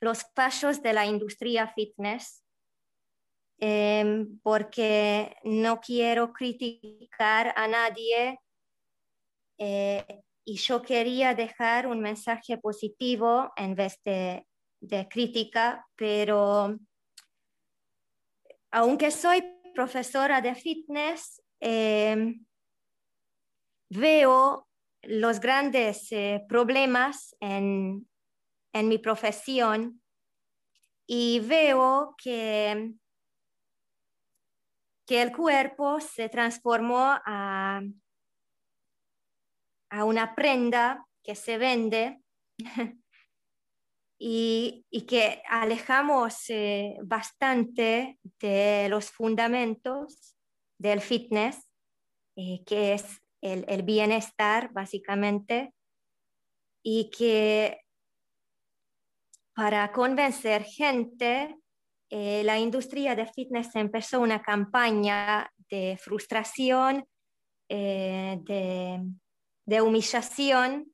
los 0.00 0.24
fallos 0.34 0.82
de 0.82 0.92
la 0.92 1.06
industria 1.06 1.68
fitness 1.68 2.42
em, 3.58 4.38
porque 4.42 5.36
no 5.44 5.80
quiero 5.80 6.32
criticar 6.32 7.54
a 7.56 7.66
nadie 7.66 8.38
eh, 9.58 10.22
y 10.44 10.56
yo 10.56 10.82
quería 10.82 11.34
dejar 11.34 11.86
un 11.86 12.00
mensaje 12.00 12.58
positivo 12.58 13.52
en 13.56 13.74
vez 13.74 13.98
de, 14.04 14.46
de 14.80 15.08
crítica, 15.08 15.86
pero 15.96 16.78
aunque 18.70 19.10
soy 19.10 19.42
profesora 19.74 20.40
de 20.40 20.54
fitness, 20.54 21.42
em, 21.60 22.44
veo 23.90 24.65
los 25.08 25.40
grandes 25.40 26.10
eh, 26.12 26.44
problemas 26.48 27.36
en, 27.40 28.06
mi 28.72 28.98
profesión 28.98 30.02
y 31.06 31.40
veo 31.40 32.14
que, 32.22 32.92
que 35.06 35.22
el 35.22 35.34
cuerpo 35.34 35.98
se 35.98 36.28
transformó 36.28 37.18
a, 37.24 37.80
a 39.88 40.04
una 40.04 40.34
prenda 40.34 41.06
que 41.22 41.34
se 41.34 41.56
vende 41.56 42.20
y, 44.18 44.84
que 45.08 45.42
alejamos 45.48 46.48
eh, 46.48 46.96
bastante 47.02 48.18
de 48.40 48.88
los 48.88 49.10
fundamentos 49.10 50.36
del 50.78 51.00
fitness, 51.00 51.66
eh, 52.36 52.62
que 52.64 52.94
es 52.94 53.22
el, 53.40 53.82
bienestar, 53.82 54.72
básicamente, 54.72 55.72
y 56.82 57.10
que 57.10 57.80
para 59.54 59.90
convencer 59.92 60.64
gente, 60.64 61.56
eh, 62.10 62.42
la 62.44 62.58
industria 62.58 63.14
de 63.14 63.26
fitness 63.26 63.74
empezó 63.74 64.20
una 64.20 64.42
campaña 64.42 65.50
de 65.70 65.98
frustración, 66.00 67.06
eh, 67.68 68.38
de, 68.42 69.02
de 69.66 69.80
humillación 69.80 70.92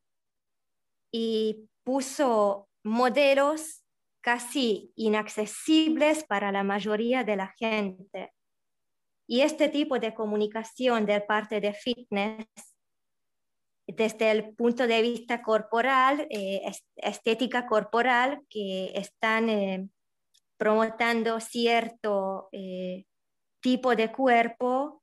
y 1.12 1.68
puso 1.84 2.68
modelos 2.84 3.84
casi 4.22 4.92
inaccesibles 4.96 6.24
para 6.24 6.52
la 6.52 6.62
mayoría 6.62 7.24
de 7.24 7.36
la 7.36 7.54
gente. 7.58 8.32
Y 9.32 9.40
este 9.40 9.70
tipo 9.70 9.98
de 9.98 10.12
comunicación 10.12 11.06
de 11.06 11.22
parte 11.22 11.58
de 11.58 11.72
fitness, 11.72 12.44
desde 13.86 14.30
el 14.30 14.54
punto 14.54 14.86
de 14.86 15.00
vista 15.00 15.40
corporal, 15.40 16.26
eh, 16.28 16.60
estética 16.96 17.66
corporal, 17.66 18.42
que 18.50 18.92
están 18.94 19.48
eh, 19.48 19.88
promoviendo 20.58 21.40
cierto 21.40 22.50
eh, 22.52 23.06
tipo 23.62 23.96
de 23.96 24.12
cuerpo 24.12 25.02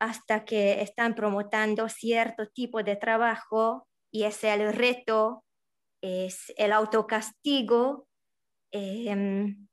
hasta 0.00 0.44
que 0.44 0.82
están 0.82 1.14
promoviendo 1.14 1.88
cierto 1.88 2.48
tipo 2.48 2.82
de 2.82 2.96
trabajo 2.96 3.88
y 4.10 4.24
es 4.24 4.44
el 4.44 4.70
reto, 4.74 5.44
es 6.02 6.52
el 6.58 6.72
autocastigo. 6.72 8.06
Em, 8.70 9.66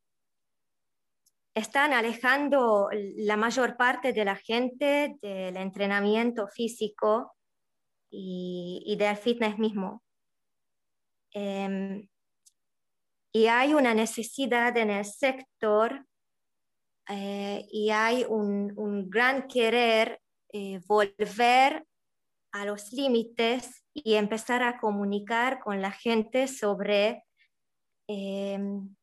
están 1.55 1.93
alejando 1.93 2.89
la 2.91 3.37
mayor 3.37 3.77
parte 3.77 4.11
de 4.11 4.25
la 4.25 4.35
gente 4.35 5.17
del 5.21 5.57
entrenamiento 5.57 6.47
físico 6.47 7.35
y, 8.09 8.95
del 8.97 9.15
fitness 9.17 9.57
mismo. 9.57 10.03
Em, 11.31 12.07
y 13.31 13.47
hay 13.47 13.73
una 13.73 13.93
necesidad 13.93 14.75
en 14.77 14.91
el 14.91 15.05
sector 15.05 16.05
eh, 17.09 17.65
y 17.71 17.89
hay 17.89 18.25
un, 18.27 19.09
gran 19.09 19.47
querer 19.47 20.21
eh, 20.53 20.79
volver 20.87 21.85
a 22.51 22.65
los 22.65 22.91
límites 22.93 23.83
y 23.93 24.13
empezar 24.13 24.61
a 24.61 24.79
comunicar 24.79 25.59
con 25.59 25.81
la 25.81 25.91
gente 25.91 26.47
sobre 26.47 27.23
em, 28.07 28.95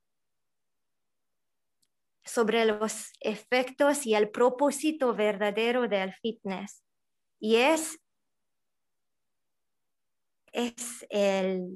sobre 2.31 2.64
los 2.64 3.12
efectos 3.21 4.07
y 4.07 4.14
el 4.14 4.31
propósito 4.31 5.14
verdadero 5.14 5.88
del 5.88 6.12
fitness. 6.14 6.85
Y 7.40 7.57
es, 7.57 7.99
es, 10.53 11.07
el 11.11 11.75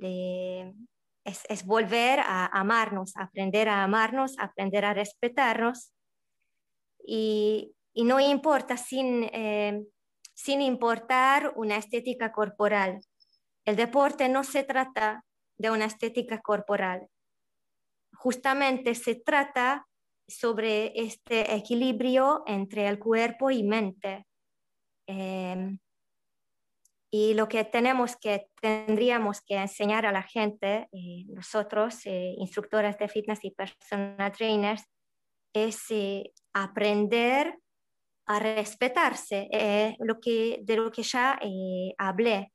es, 1.24 1.64
volver 1.64 2.20
a 2.20 2.46
amarnos, 2.46 3.16
aprender 3.16 3.68
a 3.68 3.82
amarnos, 3.82 4.38
aprender 4.38 4.84
a 4.84 4.94
respetarnos. 4.94 5.92
Y, 7.04 7.74
no 7.96 8.18
importa 8.20 8.76
sin, 8.76 9.24
eh, 9.32 9.84
sin 10.34 10.60
importar 10.60 11.52
una 11.56 11.76
estética 11.76 12.32
corporal. 12.32 13.00
El 13.64 13.76
deporte 13.76 14.28
no 14.28 14.44
se 14.44 14.64
trata 14.64 15.24
de 15.56 15.70
una 15.70 15.86
estética 15.86 16.40
corporal. 16.40 17.08
Justamente 18.12 18.94
se 18.94 19.14
trata 19.14 19.86
sobre 20.26 20.92
este 20.94 21.54
equilibrio 21.54 22.42
entre 22.46 22.88
el 22.88 22.98
cuerpo 22.98 23.50
y 23.50 23.62
mente. 23.62 24.26
Em, 25.06 25.78
y 27.16 27.34
lo 27.34 27.46
que 27.48 27.62
tenemos 27.64 28.16
que, 28.16 28.48
tendríamos 28.60 29.40
que 29.40 29.54
enseñar 29.54 30.04
a 30.04 30.10
la 30.10 30.22
gente, 30.22 30.88
eh, 30.90 31.24
nosotros, 31.28 32.04
eh, 32.06 32.34
instructoras 32.38 32.98
de 32.98 33.08
fitness 33.08 33.44
y 33.44 33.52
personal 33.52 34.32
trainers, 34.32 34.82
es 35.52 35.78
eh, 35.90 36.32
aprender 36.52 37.56
a 38.26 38.40
respetarse, 38.40 39.48
lo 40.00 40.18
que, 40.18 40.58
de 40.62 40.76
lo 40.76 40.90
que 40.90 41.02
ya 41.02 41.38
hablé, 41.98 42.52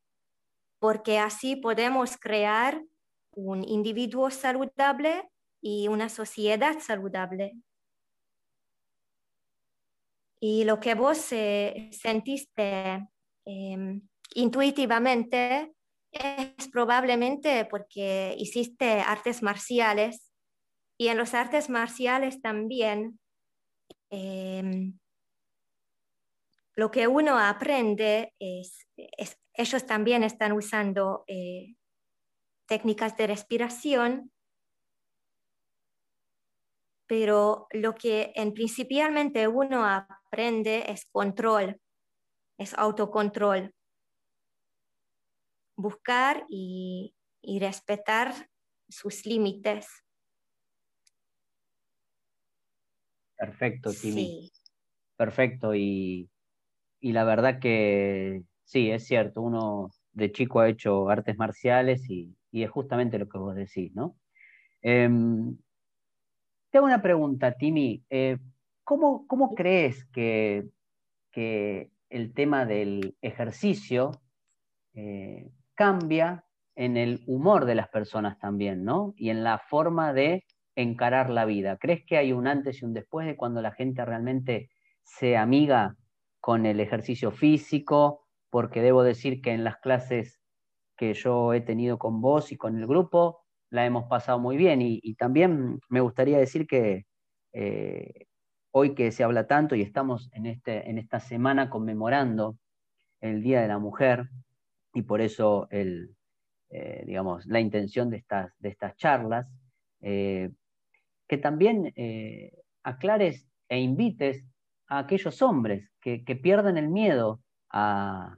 porque 0.79 1.19
así 1.19 1.55
podemos 1.55 2.17
crear 2.17 2.83
un 3.31 3.63
individuo 3.63 4.31
saludable 4.31 5.29
y 5.61 5.87
una 5.87 6.09
sociedad 6.09 6.79
saludable. 6.79 7.53
Y 10.39 10.63
lo 10.63 10.79
que 10.79 10.95
vos 10.95 11.31
eh, 11.31 11.89
sentiste 11.91 13.07
em, 13.45 14.01
intuitivamente 14.35 15.73
es 16.11 16.67
probablemente 16.71 17.65
porque 17.65 18.35
hiciste 18.37 19.01
artes 19.01 19.43
marciales 19.43 20.31
y 20.97 21.09
en 21.09 21.17
los 21.17 21.33
artes 21.33 21.69
marciales 21.69 22.41
también 22.41 23.19
em, 24.09 24.97
lo 26.75 26.91
que 26.91 27.07
uno 27.07 27.37
aprende 27.37 28.33
es, 28.39 28.87
ellos 29.53 29.85
también 29.85 30.23
están 30.23 30.53
usando 30.53 31.25
eh, 31.27 31.75
técnicas 32.65 33.17
de 33.17 33.27
respiración 33.27 34.31
pero 37.09 37.65
lo 37.71 37.95
que 37.95 38.31
en 38.35 38.53
principalmente 38.53 39.47
uno 39.47 39.83
aprende 39.83 40.83
es 40.91 41.07
control, 41.11 41.81
es 42.59 42.75
autocontrol. 42.75 43.73
Buscar 45.75 46.45
y, 46.49 47.15
y 47.41 47.59
respetar 47.59 48.31
sus 48.87 49.25
límites. 49.25 49.87
Perfecto, 53.37 53.89
Timmy. 53.89 54.27
Sí. 54.27 54.51
Perfecto. 55.17 55.73
Y, 55.73 56.29
y 56.99 57.11
la 57.13 57.23
verdad 57.23 57.59
que 57.59 58.43
sí, 58.65 58.91
es 58.91 59.07
cierto, 59.07 59.41
uno 59.41 59.89
de 60.11 60.31
chico 60.31 60.59
ha 60.59 60.69
hecho 60.69 61.09
artes 61.09 61.37
marciales 61.39 62.07
y, 62.07 62.35
y 62.51 62.61
es 62.61 62.69
justamente 62.69 63.17
lo 63.17 63.27
que 63.27 63.39
vos 63.39 63.55
decís, 63.55 63.91
¿no? 63.95 64.15
Em, 64.81 65.57
te 66.69 66.77
hago 66.77 66.87
una 66.87 67.01
pregunta, 67.01 67.53
Timi. 67.53 68.03
Eh, 68.09 68.37
¿cómo, 68.83 69.53
crees 69.55 70.05
que, 70.05 70.69
el 72.09 72.33
tema 72.33 72.65
del 72.65 73.15
ejercicio 73.21 74.11
eh, 74.93 75.51
cambia 75.75 76.43
en 76.75 76.97
el 76.97 77.21
humor 77.27 77.65
de 77.65 77.75
las 77.75 77.87
personas 77.89 78.39
también, 78.39 78.83
¿no? 78.83 79.13
Y 79.15 79.29
en 79.29 79.43
la 79.43 79.59
forma 79.59 80.11
de 80.11 80.43
encarar 80.75 81.29
la 81.29 81.45
vida. 81.45 81.77
¿Crees 81.77 82.03
que 82.05 82.17
hay 82.17 82.33
un 82.33 82.47
antes 82.47 82.81
y 82.81 82.85
un 82.85 82.93
después 82.93 83.27
de 83.27 83.35
cuando 83.35 83.61
la 83.61 83.71
gente 83.71 84.03
realmente 84.05 84.69
se 85.03 85.37
amiga 85.37 85.97
con 86.39 86.65
el 86.65 86.79
ejercicio 86.79 87.31
físico? 87.31 88.25
Porque 88.49 88.81
debo 88.81 89.03
decir 89.03 89.41
que 89.41 89.51
en 89.51 89.63
las 89.63 89.77
clases 89.77 90.41
que 90.97 91.13
yo 91.13 91.53
he 91.53 91.61
tenido 91.61 91.99
con 91.99 92.21
vos 92.21 92.51
y 92.51 92.57
con 92.57 92.77
el 92.77 92.87
grupo, 92.87 93.45
la 93.69 93.85
hemos 93.85 94.05
pasado 94.05 94.39
muy 94.39 94.57
bien. 94.57 94.81
Y, 94.81 95.15
también 95.15 95.79
me 95.89 96.01
gustaría 96.01 96.37
decir 96.37 96.67
que 96.67 97.05
eh, 97.53 98.25
hoy 98.71 98.95
que 98.95 99.11
se 99.11 99.23
habla 99.23 99.47
tanto 99.47 99.75
y 99.75 99.81
estamos 99.81 100.29
en, 100.33 100.45
este, 100.45 100.89
en 100.89 100.97
esta 100.97 101.19
semana 101.19 101.69
conmemorando 101.69 102.57
el 103.21 103.41
Día 103.41 103.61
de 103.61 103.67
la 103.67 103.79
Mujer, 103.79 104.29
y 104.93 105.03
por 105.03 105.21
eso 105.21 105.67
el, 105.71 106.15
eh, 106.69 107.03
digamos, 107.05 107.45
la 107.45 107.59
intención 107.59 108.09
de 108.09 108.17
estas, 108.17 108.53
de 108.59 108.69
estas 108.69 108.95
charlas, 108.95 109.47
eh, 110.01 110.51
que 111.27 111.37
también 111.37 111.93
aclares 112.83 113.47
e 113.67 113.79
invites 113.79 114.43
a 114.87 114.99
aquellos 114.99 115.41
hombres 115.41 115.89
que, 116.01 116.19
pierden 116.41 116.77
el 116.77 116.89
miedo 116.89 117.41
a, 117.69 118.35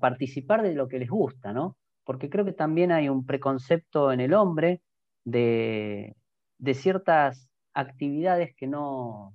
participar 0.00 0.62
de 0.62 0.74
lo 0.74 0.88
que 0.88 0.98
les 0.98 1.10
gusta, 1.10 1.52
¿no? 1.52 1.76
Porque 2.04 2.30
creo 2.30 2.44
que 2.44 2.52
también 2.52 2.92
hay 2.92 3.08
un 3.08 3.26
preconcepto 3.26 4.12
en 4.12 4.20
el 4.20 4.34
hombre 4.34 4.80
de, 5.24 6.16
ciertas 6.74 7.48
actividades 7.74 8.54
que 8.56 8.66
no, 8.66 9.34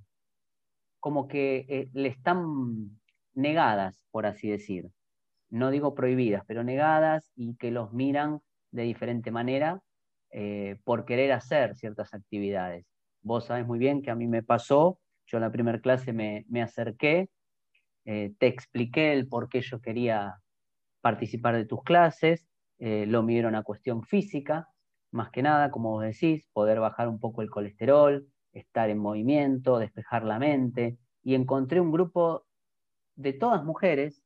como 1.00 1.28
que 1.28 1.90
le 1.94 2.08
están 2.10 3.00
negadas, 3.34 4.02
por 4.12 4.26
así 4.26 4.50
decir. 4.50 4.90
No 5.50 5.70
digo 5.72 5.94
prohibidas, 5.94 6.44
pero 6.48 6.64
negadas 6.64 7.32
y 7.36 7.56
que 7.56 7.72
los 7.72 7.94
miran 7.94 8.42
de 8.72 8.84
diferente 8.84 9.32
manera 9.32 9.82
eh, 10.32 10.78
por 10.84 11.06
querer 11.06 11.32
hacer 11.32 11.76
ciertas 11.76 12.14
actividades. 12.14 12.86
Vos 13.22 13.46
sabes 13.46 13.66
muy 13.66 13.80
bien 13.80 14.02
que 14.02 14.12
a 14.12 14.16
mí 14.16 14.28
me 14.28 14.44
pasó, 14.44 15.00
yo 15.28 15.38
en 15.38 15.44
la 15.44 15.52
primera 15.52 15.80
clase 15.80 16.14
me, 16.14 16.46
acerqué, 16.62 17.30
eh, 18.06 18.34
te 18.38 18.48
expliqué 18.48 19.14
el 19.14 19.28
por 19.28 19.50
qué 19.50 19.62
yo 19.62 19.80
quería 19.80 20.36
participar 21.02 21.56
de 21.56 21.66
tus 21.66 21.84
clases, 21.84 22.48
eh, 22.80 23.06
lo 23.08 23.24
midieron 23.24 23.56
a 23.56 23.64
cuestión 23.64 24.04
física, 24.04 24.70
más 25.12 25.30
que 25.32 25.42
nada, 25.42 25.72
como 25.72 25.92
vos 25.92 26.04
decís, 26.04 26.48
poder 26.54 26.80
bajar 26.80 27.08
un 27.08 27.20
poco 27.20 27.42
el 27.42 27.50
colesterol, 27.50 28.28
estar 28.52 28.90
en 28.90 28.98
movimiento, 28.98 29.80
despejar 29.80 30.24
la 30.24 30.40
mente, 30.40 30.98
y 31.24 31.36
encontré 31.36 31.80
un 31.80 31.92
grupo 31.92 32.46
de 33.16 33.34
todas 33.34 33.64
mujeres 33.64 34.24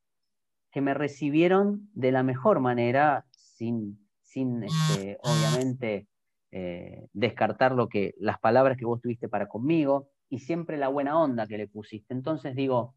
que 0.71 0.81
me 0.81 0.93
recibieron 0.93 1.89
de 1.93 2.11
la 2.11 2.23
mejor 2.23 2.59
manera, 2.59 3.25
sin, 3.31 4.07
sin 4.21 4.63
este, 4.63 5.17
obviamente 5.21 6.07
eh, 6.51 7.07
descartar 7.13 7.73
lo 7.73 7.87
que, 7.89 8.13
las 8.17 8.39
palabras 8.39 8.77
que 8.77 8.85
vos 8.85 9.01
tuviste 9.01 9.29
para 9.29 9.47
conmigo 9.47 10.09
y 10.29 10.39
siempre 10.39 10.77
la 10.77 10.87
buena 10.87 11.19
onda 11.19 11.47
que 11.47 11.57
le 11.57 11.67
pusiste. 11.67 12.13
Entonces 12.13 12.55
digo, 12.55 12.95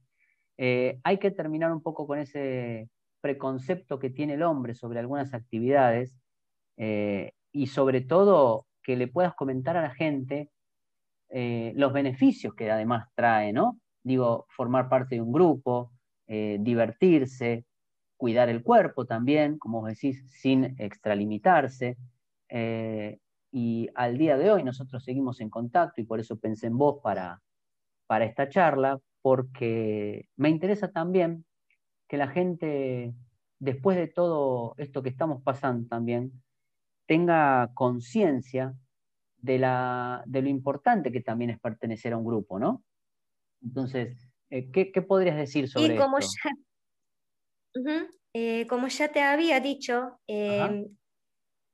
eh, 0.59 1.01
hay 1.05 1.19
que 1.19 1.31
terminar 1.31 1.73
un 1.73 1.83
poco 1.83 2.07
con 2.07 2.19
ese 2.19 2.89
preconcepto 3.23 3.99
que 3.99 4.11
tiene 4.11 4.35
el 4.35 4.43
hombre 4.43 4.75
sobre 4.75 5.01
algunas 5.01 5.33
actividades 5.33 6.19
eh, 6.77 7.33
y 7.53 7.69
sobre 7.69 8.03
todo 8.03 8.67
que 8.83 8.97
le 8.97 9.09
puedas 9.09 9.35
comentar 9.35 9.79
a 9.79 9.83
la 9.83 9.95
gente 9.95 10.51
los 11.35 11.95
beneficios 11.95 12.55
que 12.55 12.71
además 12.71 13.09
trae, 13.15 13.55
¿no? 13.55 13.79
Digo, 14.05 14.45
formar 14.51 14.91
parte 14.91 15.15
de 15.15 15.23
un 15.23 15.33
grupo, 15.33 15.93
eh, 16.27 16.59
divertirse, 16.61 17.67
cuidar 18.17 18.49
el 18.49 18.63
cuerpo 18.63 19.05
también, 19.05 19.59
como 19.59 19.87
decís, 19.87 20.25
sin 20.29 20.81
extralimitarse. 20.81 21.97
Eh, 22.49 23.19
y 23.53 23.89
al 23.95 24.17
día 24.19 24.37
de 24.37 24.51
hoy 24.51 24.65
nosotros 24.65 25.05
seguimos 25.05 25.41
en 25.41 25.51
contacto 25.51 26.01
y 26.01 26.05
por 26.05 26.21
eso 26.21 26.39
pensé 26.39 26.69
en 26.69 26.79
vos 26.79 27.01
para, 27.03 27.43
para 28.07 28.25
esta 28.25 28.49
charla, 28.49 28.99
porque 29.21 30.27
me 30.37 30.49
interesa 30.49 30.91
también 30.91 31.45
que 32.13 32.19
la 32.19 32.29
gente, 32.29 33.15
después 33.59 33.97
de 33.97 34.07
todo 34.07 34.75
esto 34.77 35.03
que 35.03 35.09
estamos 35.09 35.43
pasando 35.43 35.89
también, 35.89 36.43
tenga 37.07 37.71
conciencia 37.73 38.75
de, 39.39 39.55
de 40.27 40.43
lo 40.43 40.49
importante 40.51 41.11
que 41.11 41.23
también 41.23 41.49
es 41.53 41.59
pertenecer 41.59 42.13
a 42.13 42.19
un 42.19 42.27
grupo, 42.27 42.59
¿no? 42.59 42.85
Entonces, 43.63 44.29
eh, 44.51 44.71
¿qué, 44.71 45.01
podrías 45.01 45.39
decir 45.39 45.71
sobre 45.71 45.95
y 45.95 45.97
como 45.97 46.19
esto? 46.19 46.35
Ya, 47.77 48.07
eh, 48.35 48.67
como 48.67 48.89
ya 48.89 49.09
te 49.11 49.23
había 49.23 49.59
dicho, 49.61 50.21
em, 50.27 50.95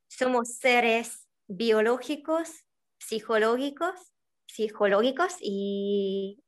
somos 0.09 0.55
seres 0.55 1.27
biológicos, 1.49 2.65
psicológicos, 3.01 4.13
psicológicos 4.47 5.35
y 5.41 6.45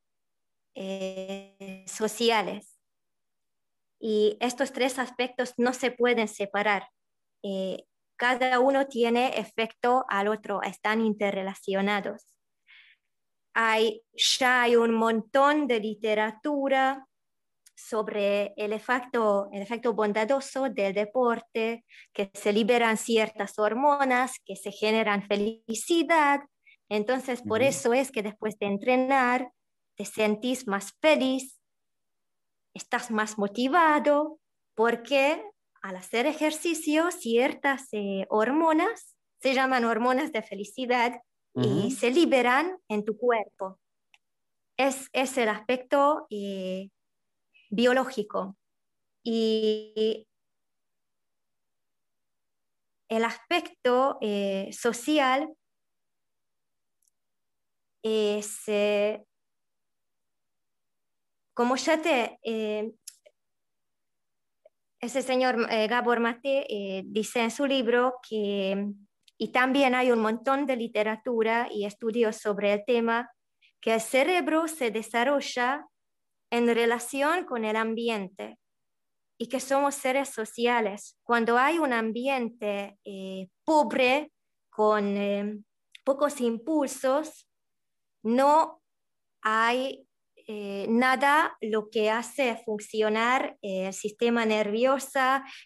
eh, 0.77 1.85
sociales. 1.89 2.70
Y 4.01 4.37
estos 4.41 4.73
tres 4.73 4.99
aspectos 4.99 5.55
no 5.59 5.73
se 5.73 5.91
pueden 5.91 6.29
separar. 6.29 6.89
cada 8.17 8.61
uno 8.61 8.87
tiene 8.87 9.39
efecto 9.39 10.05
al 10.09 10.29
otro, 10.29 10.63
están 10.63 11.01
interrelacionados 11.01 12.31
hay, 13.55 14.03
ya 14.13 14.63
hay 14.63 14.77
un 14.77 14.95
montón 14.95 15.67
de 15.67 15.81
literatura 15.81 17.07
sobre 17.75 18.53
el 18.57 18.73
efecto, 18.73 19.49
el 19.53 19.63
efecto 19.63 19.95
bondadoso 19.95 20.69
del 20.69 20.93
deporte, 20.93 21.85
que 22.13 22.31
se 22.35 22.53
liberan 22.53 22.97
ciertas 22.97 23.59
hormonas, 23.59 24.39
que 24.45 24.57
se 24.57 24.71
generan 24.71 25.27
felicidad. 25.27 26.41
Entonces, 26.89 27.43
por 27.43 27.63
eso 27.63 27.93
es 27.95 28.11
que 28.11 28.23
después 28.23 28.59
de 28.59 28.67
entrenar, 28.67 29.51
te 29.97 30.05
sentís 30.05 30.67
más 30.67 30.93
feliz, 31.01 31.60
estás 32.75 33.11
más 33.11 33.39
motivado, 33.39 34.39
porque 34.75 35.43
al 35.83 35.97
hacer 35.97 36.27
ejercicio, 36.27 37.11
ciertas 37.11 37.89
eh, 37.93 38.27
hormonas, 38.29 39.17
se 39.41 39.55
llaman 39.55 39.85
hormonas 39.85 40.33
de 40.33 40.43
felicidad, 40.43 41.21
y 41.55 41.91
se 41.91 42.11
liberan 42.11 42.79
en 42.89 43.05
tu 43.05 43.17
cuerpo. 43.17 43.79
Es, 44.77 45.09
es 45.13 45.37
el 45.37 45.49
aspecto 45.49 46.27
eh, 46.31 46.91
biológico. 47.71 48.57
Y 49.23 50.27
el 53.09 53.25
aspecto 53.25 54.19
eh, 54.21 54.71
social 54.73 55.53
es, 58.03 58.63
eh, 58.69 59.25
como 61.55 61.77
ya 61.77 62.01
te, 62.01 62.39
ese 65.01 65.23
señor 65.23 65.67
Gabor 65.89 66.21
Mate 66.21 67.03
dice 67.07 67.41
en 67.41 67.51
su 67.51 67.67
libro 67.67 68.15
que 68.29 68.93
y 69.43 69.53
también 69.53 69.95
hay 69.95 70.13
un 70.13 70.19
montón 70.19 70.67
de 70.67 70.77
literatura 70.77 71.67
y 71.73 71.87
estudios 71.87 72.37
sobre 72.37 72.75
el 72.75 72.85
tema 72.85 73.31
que 73.81 73.95
el 73.95 74.01
cerebro 74.03 74.69
se 74.69 74.91
desarrolla 74.91 75.87
en 76.51 76.67
relación 76.67 77.47
con 77.47 77.65
el 77.65 77.77
ambiente 77.77 78.59
y 79.39 79.49
que 79.49 79.59
somos 79.59 79.95
seres 79.95 80.29
sociales. 80.29 81.17
Cuando 81.23 81.57
hay 81.57 81.79
un 81.79 81.95
ambiente 81.95 82.99
eh, 83.07 83.49
pobre, 83.65 84.31
con 84.69 85.17
eh, 85.17 85.59
pocos 86.05 86.43
impulsos, 86.43 87.49
no 88.23 88.83
hay 89.41 90.07
eh, 90.47 90.87
nada 90.89 91.57
lo 91.61 91.91
que 91.91 92.11
hace 92.11 92.57
funcionar 92.65 93.57
eh, 93.63 93.87
el 93.87 93.93
sistema 93.93 94.45
nervioso, 94.45 95.21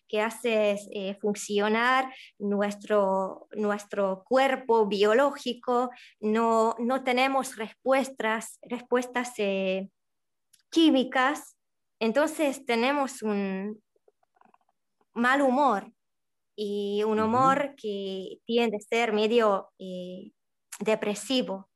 que 0.08 0.20
hace 0.20 0.76
eh, 0.92 1.16
funcionar 1.20 2.12
nuestro, 2.38 3.48
nuestro 3.52 4.24
cuerpo 4.26 4.86
biológico, 4.86 5.90
no, 6.20 6.74
no 6.78 7.04
tenemos 7.04 7.56
respuestas, 7.56 8.58
respuestas 8.62 9.32
químicas, 10.70 11.56
entonces 12.00 12.64
tenemos 12.64 13.22
un 13.22 13.82
mal 15.14 15.42
humor 15.42 15.92
y 16.56 17.02
un 17.04 17.20
humor 17.20 17.74
que 17.76 18.38
tiende 18.44 18.76
a 18.76 18.80
ser 18.80 19.12
medio 19.12 19.70
depresivo. 20.80 21.68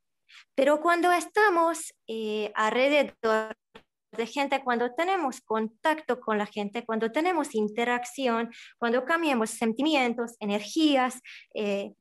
Pero 0.55 0.81
cuando 0.81 1.12
estamos 1.12 1.95
eh, 2.07 2.53
alrededor 2.55 3.57
de 4.12 4.27
gente, 4.27 4.62
cuando 4.62 4.95
tenemos 4.95 5.41
contacto 5.41 6.21
con 6.21 6.38
la 6.38 6.47
gente, 6.47 6.85
cuando 6.85 7.12
tenemos 7.12 7.55
interacción, 7.55 8.51
cuando 8.79 9.05
cambiamos 9.05 9.51
sentimientos, 9.51 10.37
energías, 10.41 11.21
eh, 11.55 11.93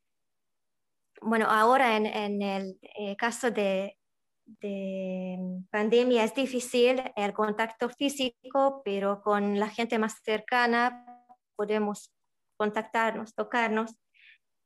bueno, 1.22 1.48
ahora 1.50 1.98
en, 1.98 2.42
el 2.42 2.80
eh, 2.82 3.16
caso 3.16 3.52
de, 3.52 3.98
de, 4.46 5.38
pandemia 5.72 6.24
es 6.24 6.34
difícil 6.34 7.04
el 7.16 7.34
contacto 7.34 7.90
físico, 7.90 8.82
pero 8.86 9.22
con 9.22 9.60
la 9.60 9.70
gente 9.70 9.98
más 10.00 10.22
cercana 10.24 11.26
podemos 11.56 12.12
contactarnos, 12.58 13.34
tocarnos. 13.34 13.96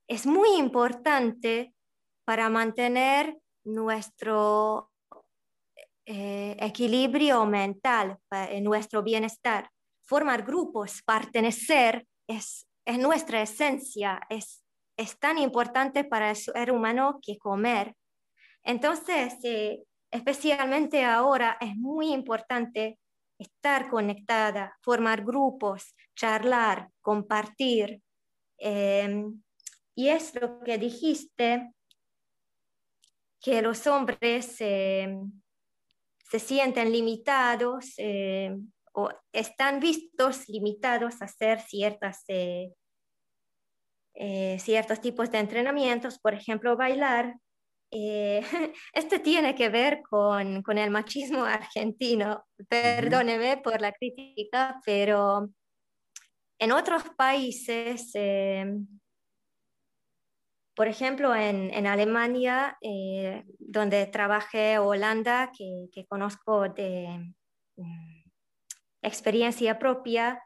Es 0.07 0.25
muy 0.25 0.57
importante 0.57 1.73
para 2.25 2.49
mantener 2.49 3.37
nuestro 3.63 4.91
eh, 6.05 6.57
equilibrio 6.59 7.45
mental, 7.45 8.17
nuestro 8.61 9.03
bienestar. 9.03 9.69
Formar 10.03 10.43
grupos, 10.43 11.01
pertenecer, 11.03 12.05
es, 12.27 12.67
es 12.85 12.97
nuestra 12.97 13.41
esencia, 13.41 14.21
es, 14.29 14.63
es 14.97 15.17
tan 15.19 15.37
importante 15.37 16.03
para 16.03 16.31
el 16.31 16.35
ser 16.35 16.71
humano 16.71 17.19
que 17.21 17.37
comer. 17.37 17.95
Entonces, 18.63 19.37
eh, 19.43 19.83
especialmente 20.11 21.03
ahora, 21.03 21.57
es 21.59 21.75
muy 21.75 22.13
importante 22.13 22.99
estar 23.39 23.89
conectada, 23.89 24.77
formar 24.81 25.23
grupos, 25.23 25.95
charlar, 26.15 26.89
compartir. 27.01 28.01
Em, 28.57 29.41
y 29.95 30.09
es 30.09 30.35
lo 30.39 30.59
que 30.61 30.77
dijiste, 30.77 31.71
que 33.41 33.61
los 33.61 33.87
hombres 33.87 34.55
em, 34.59 35.31
se 36.29 36.39
sienten 36.39 36.91
limitados 36.91 37.93
eh, 37.97 38.55
o 38.93 39.09
están 39.33 39.79
vistos 39.79 40.47
limitados 40.47 41.21
a 41.21 41.25
hacer 41.25 41.59
ciertas, 41.61 42.23
eh, 42.27 42.71
eh, 44.13 44.57
ciertos 44.59 45.01
tipos 45.01 45.31
de 45.31 45.39
entrenamientos, 45.39 46.19
por 46.19 46.33
ejemplo, 46.33 46.77
bailar. 46.77 47.35
este 48.93 49.19
tiene 49.19 49.53
que 49.53 49.67
ver 49.67 50.01
con, 50.09 50.61
con 50.61 50.77
el 50.77 50.91
machismo 50.91 51.43
argentino. 51.45 52.45
Perdóneme 52.69 53.57
por 53.57 53.81
la 53.81 53.91
crítica, 53.91 54.79
pero 54.85 55.49
en 56.59 56.71
otros 56.71 57.03
países 57.17 58.13
por 60.75 60.87
ejemplo, 60.87 61.35
en, 61.35 61.85
Alemania, 61.85 62.77
eh, 62.81 63.43
donde 63.59 64.05
trabajé, 64.07 64.79
Holanda, 64.79 65.51
que, 65.55 66.05
conozco 66.07 66.69
de 66.69 67.33
mm, 67.75 68.23
experiencia 69.01 69.77
propia, 69.77 70.41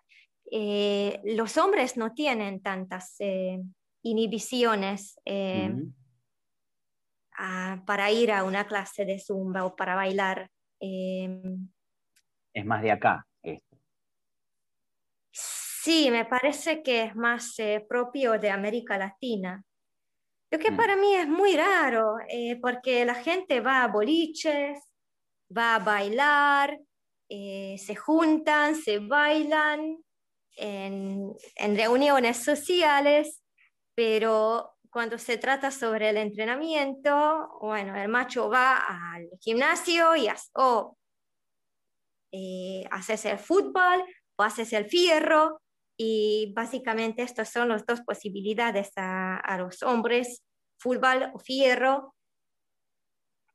eh, 0.52 1.22
los 1.24 1.58
hombres 1.58 1.98
no 1.98 2.14
tienen 2.14 2.62
tantas 2.62 3.16
eh, 3.20 3.60
inhibiciones 4.04 5.20
para 7.86 8.12
ir 8.12 8.32
a 8.32 8.44
una 8.44 8.66
clase 8.66 9.06
de 9.06 9.20
zumba 9.20 9.66
o 9.66 9.76
para 9.76 9.96
bailar. 9.96 10.50
es 10.80 12.66
más 12.66 12.82
de 12.82 12.92
acá 12.92 13.28
esto. 13.44 13.78
Sí, 15.32 16.10
me 16.10 16.26
parece 16.26 16.82
que 16.82 17.04
es 17.04 17.16
más 17.16 17.58
propio 17.88 18.40
de 18.40 18.50
América 18.50 18.98
Latina. 18.98 19.64
Lo 20.56 20.62
que 20.62 20.72
mm. 20.72 20.78
para 20.78 20.96
mí 20.96 21.14
es 21.14 21.28
muy 21.28 21.58
raro, 21.58 22.16
eh, 22.30 22.58
porque 22.62 23.04
la 23.04 23.16
gente 23.16 23.60
va 23.60 23.84
a 23.84 23.90
boliches, 23.90 24.80
va 25.56 25.76
a 25.76 25.80
bailar, 25.80 26.80
eh, 27.28 27.76
se 27.78 27.94
juntan, 27.98 28.74
se 28.74 29.00
bailan 29.00 29.98
en, 30.56 31.36
reuniones 31.76 32.38
sociales, 32.38 33.44
pero 33.96 34.78
cuando 34.90 35.18
se 35.18 35.38
trata 35.38 35.72
sobre 35.72 36.12
el 36.12 36.16
entrenamiento, 36.16 37.58
bueno, 37.60 37.94
el 37.98 38.08
macho 38.08 38.50
va 38.50 38.78
al 38.78 39.28
gimnasio 39.42 40.16
y 40.16 40.30
o 40.54 40.98
eh, 42.32 42.86
haces 42.92 43.26
el 43.26 43.40
fútbol 43.40 44.06
o 44.38 44.44
haces 44.44 44.72
el 44.72 44.86
fierro 44.86 45.62
y 45.98 46.54
básicamente 46.54 47.24
estas 47.24 47.50
son 47.52 47.70
las 47.70 47.86
dos 47.86 48.02
posibilidades 48.02 48.92
a, 48.96 49.58
los 49.58 49.82
hombres, 49.84 50.44
fútbol 50.78 51.32
o 51.34 51.40
fierro, 51.40 52.14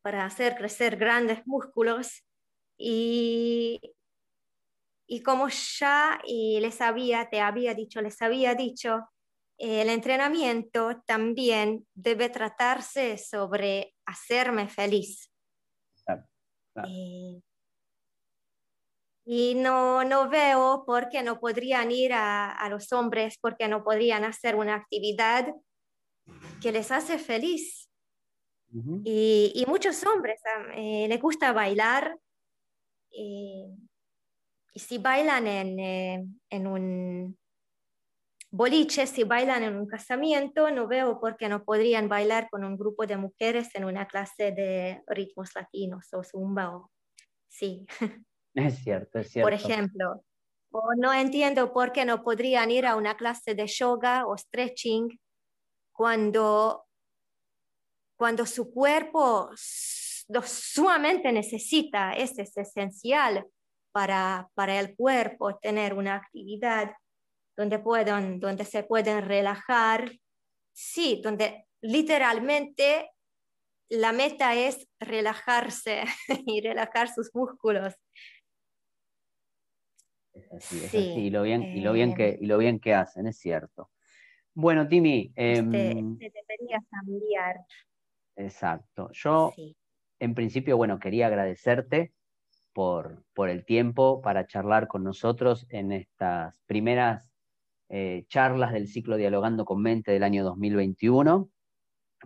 para 0.03 0.24
hacer 0.24 0.57
crecer 0.57 0.96
grandes 0.96 1.46
músculos. 1.46 2.24
Y, 2.79 3.81
y 5.07 5.22
como 5.22 5.48
ya 5.48 6.20
les 6.26 6.81
había, 6.81 7.29
te 7.29 7.40
había 7.40 7.74
dicho, 7.74 8.00
les 8.00 8.22
había 8.22 8.55
dicho, 8.55 9.11
el 9.59 9.90
entrenamiento 9.90 11.03
también 11.05 11.87
debe 11.94 12.31
tratarse 12.31 13.18
sobre 13.18 13.94
hacerme 14.07 14.68
feliz. 14.68 15.31
Eh, 16.88 17.42
y 19.33 19.55
no, 19.55 20.03
no 20.03 20.29
veo 20.29 20.83
por 20.85 21.09
qué 21.09 21.23
no 21.23 21.38
podrían 21.38 21.93
ir 21.93 22.12
a, 22.12 22.66
los 22.69 22.93
hombres, 22.93 23.38
porque 23.40 23.69
no 23.69 23.85
podrían 23.85 24.25
hacer 24.25 24.57
una 24.57 24.75
actividad 24.75 25.55
que 26.61 26.73
les 26.73 26.90
hace 26.90 27.16
feliz. 27.16 27.88
y, 29.05 29.53
y, 29.55 29.66
muchos 29.66 30.05
hombres 30.05 30.40
eh, 30.75 31.07
les 31.09 31.23
gusta 31.23 31.53
bailar. 31.53 32.19
y 33.12 33.69
si 34.75 34.99
bailan 34.99 35.47
en, 35.47 35.79
eh, 35.79 36.27
en 36.51 36.66
un 36.66 37.38
boliche, 38.51 39.07
si 39.07 39.23
bailan 39.23 39.62
en 39.62 39.77
un 39.77 39.87
casamiento, 39.87 40.73
no 40.73 40.88
veo 40.88 41.21
por 41.21 41.37
qué 41.37 41.49
no 41.49 41.62
podrían 41.64 42.09
bailar 42.09 42.49
con 42.51 42.64
un 42.64 42.77
grupo 42.77 43.07
de 43.07 43.16
mujeres 43.16 43.73
en 43.77 43.85
una 43.85 44.09
clase 44.09 44.51
de 44.51 45.05
ritmos 45.07 45.55
latinos 45.55 46.12
o 46.14 46.25
zumba. 46.25 46.75
O... 46.75 46.90
Sí. 47.47 47.87
Es 48.55 48.83
cierto, 48.83 49.19
es 49.21 49.31
cierto. 49.31 49.47
Por 49.47 49.55
ejemplo, 49.55 50.25
o 50.73 50.95
no 50.97 51.13
entiendo 51.13 51.73
por 51.73 51.93
qué 51.93 52.05
no 52.05 52.23
podrían 52.23 52.71
ir 52.71 52.87
a 52.87 52.97
una 52.97 53.17
clase 53.17 53.55
de 53.55 53.67
yoga 53.67 54.27
o 54.27 54.37
stretching 54.37 55.21
cuando, 55.93 56.87
cuando 58.17 58.47
su 58.47 58.73
cuerpo 58.73 59.51
lo 60.29 60.43
sumamente 60.43 61.33
necesita, 61.33 62.13
es, 62.13 62.39
es 62.39 62.57
esencial 62.57 63.47
para, 63.93 64.49
para 64.55 64.79
el 64.79 64.95
cuerpo 64.95 65.59
tener 65.59 65.95
una 65.95 66.15
actividad 66.15 66.95
donde, 67.57 67.79
puedan, 67.79 68.39
donde 68.39 68.65
se 68.65 68.85
pueden 68.85 69.27
relajar, 69.27 70.11
sí, 70.73 71.21
donde 71.23 71.67
literalmente 71.83 73.11
la 73.91 74.13
meta 74.13 74.55
es 74.55 74.89
relajarse 75.01 76.05
y 76.47 76.61
relajar 76.61 77.13
sus 77.13 77.35
músculos. 77.35 77.95
Es 80.40 80.53
así, 80.53 80.79
es 80.79 80.87
así. 80.87 80.98
Y 80.98 81.31
lo 81.31 81.42
bien, 81.42 81.62
y 81.62 81.81
lo 81.81 81.92
bien 81.92 82.14
que, 82.14 82.38
y 82.40 82.46
lo 82.46 82.59
bien 82.59 82.81
que 82.81 82.94
hacen, 82.94 83.27
es 83.27 83.38
cierto. 83.38 83.90
Bueno, 84.54 84.88
Timi. 84.88 85.33
Este, 85.37 85.90
em, 85.90 86.17
debería 86.19 86.83
cambiar. 86.90 87.56
Exacto. 88.37 89.10
Yo, 89.12 89.52
en 90.19 90.35
principio, 90.35 90.77
bueno, 90.77 90.98
quería 90.98 91.27
agradecerte 91.27 92.12
por, 92.73 93.25
por, 93.35 93.50
el 93.50 93.65
tiempo 93.65 94.21
para 94.23 94.46
charlar 94.46 94.88
con 94.88 95.04
nosotros 95.04 95.67
en 95.71 95.92
estas 95.92 96.60
primeras 96.67 97.31
eh, 97.88 98.25
charlas 98.29 98.73
del 98.73 98.87
ciclo 98.87 99.17
Dialogando 99.17 99.65
con 99.65 99.83
Mente 99.83 100.12
del 100.12 100.23
año 100.23 100.44
2021. 100.44 101.50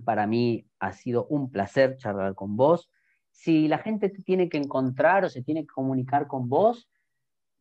Para 0.05 0.27
mí 0.27 0.67
ha 0.79 0.93
sido 0.93 1.27
un 1.27 1.51
placer 1.51 1.97
charlar 1.97 2.35
con 2.35 2.57
vos. 2.57 2.91
Si 3.31 3.67
la 3.67 3.79
gente 3.79 4.09
te 4.11 4.23
tiene 4.23 4.49
que 4.49 4.59
encontrar 4.59 5.25
o 5.25 5.29
se 5.29 5.43
tiene 5.43 5.63
que 5.63 5.73
comunicar 5.75 6.27
con 6.27 6.49
vos, 6.49 6.89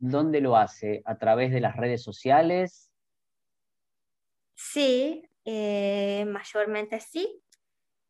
¿Dónde 0.05 0.41
lo 0.41 0.57
hace? 0.57 1.01
¿A 1.05 1.17
través 1.17 1.53
de 1.53 1.61
las 1.61 1.77
redes 1.77 2.03
sociales? 2.03 2.91
Sí, 4.53 5.23
eh, 5.45 6.25
mayormente 6.27 6.99
sí. 6.99 7.41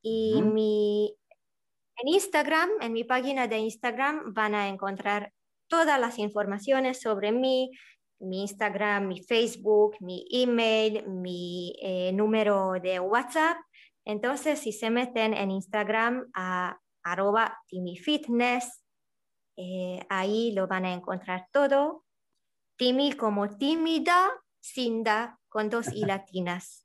Y 0.02 0.42
mi, 0.42 1.16
en 1.98 2.08
Instagram, 2.08 2.68
en 2.82 2.94
mi 2.94 3.04
página 3.04 3.48
de 3.48 3.60
Instagram, 3.60 4.34
van 4.34 4.56
a 4.56 4.70
encontrar 4.70 5.34
todas 5.68 6.00
las 6.00 6.18
informaciones 6.18 7.00
sobre 7.00 7.32
mí, 7.32 7.70
mi 8.18 8.42
Instagram, 8.42 9.08
mi 9.08 9.22
Facebook, 9.22 9.96
mi 10.00 10.26
email, 10.32 11.08
mi 11.08 11.76
eh, 11.80 12.12
número 12.12 12.72
de 12.82 13.00
WhatsApp. 13.00 13.58
Entonces, 14.04 14.58
si 14.58 14.72
se 14.72 14.90
meten 14.90 15.36
en 15.36 15.52
Instagram 15.52 16.26
a 16.34 16.76
arroba 17.04 17.56
timifitness, 17.68 18.83
eh, 19.58 20.00
ahí 20.10 20.52
lo 20.54 20.68
van 20.68 20.86
a 20.86 20.94
encontrar 20.94 21.48
todo. 21.52 22.06
Timi 22.78 23.14
como 23.14 23.50
tímida, 23.58 24.32
Sinda 24.60 25.40
con 25.50 25.70
dos 25.70 25.92
i 25.94 26.02
latinas 26.06 26.84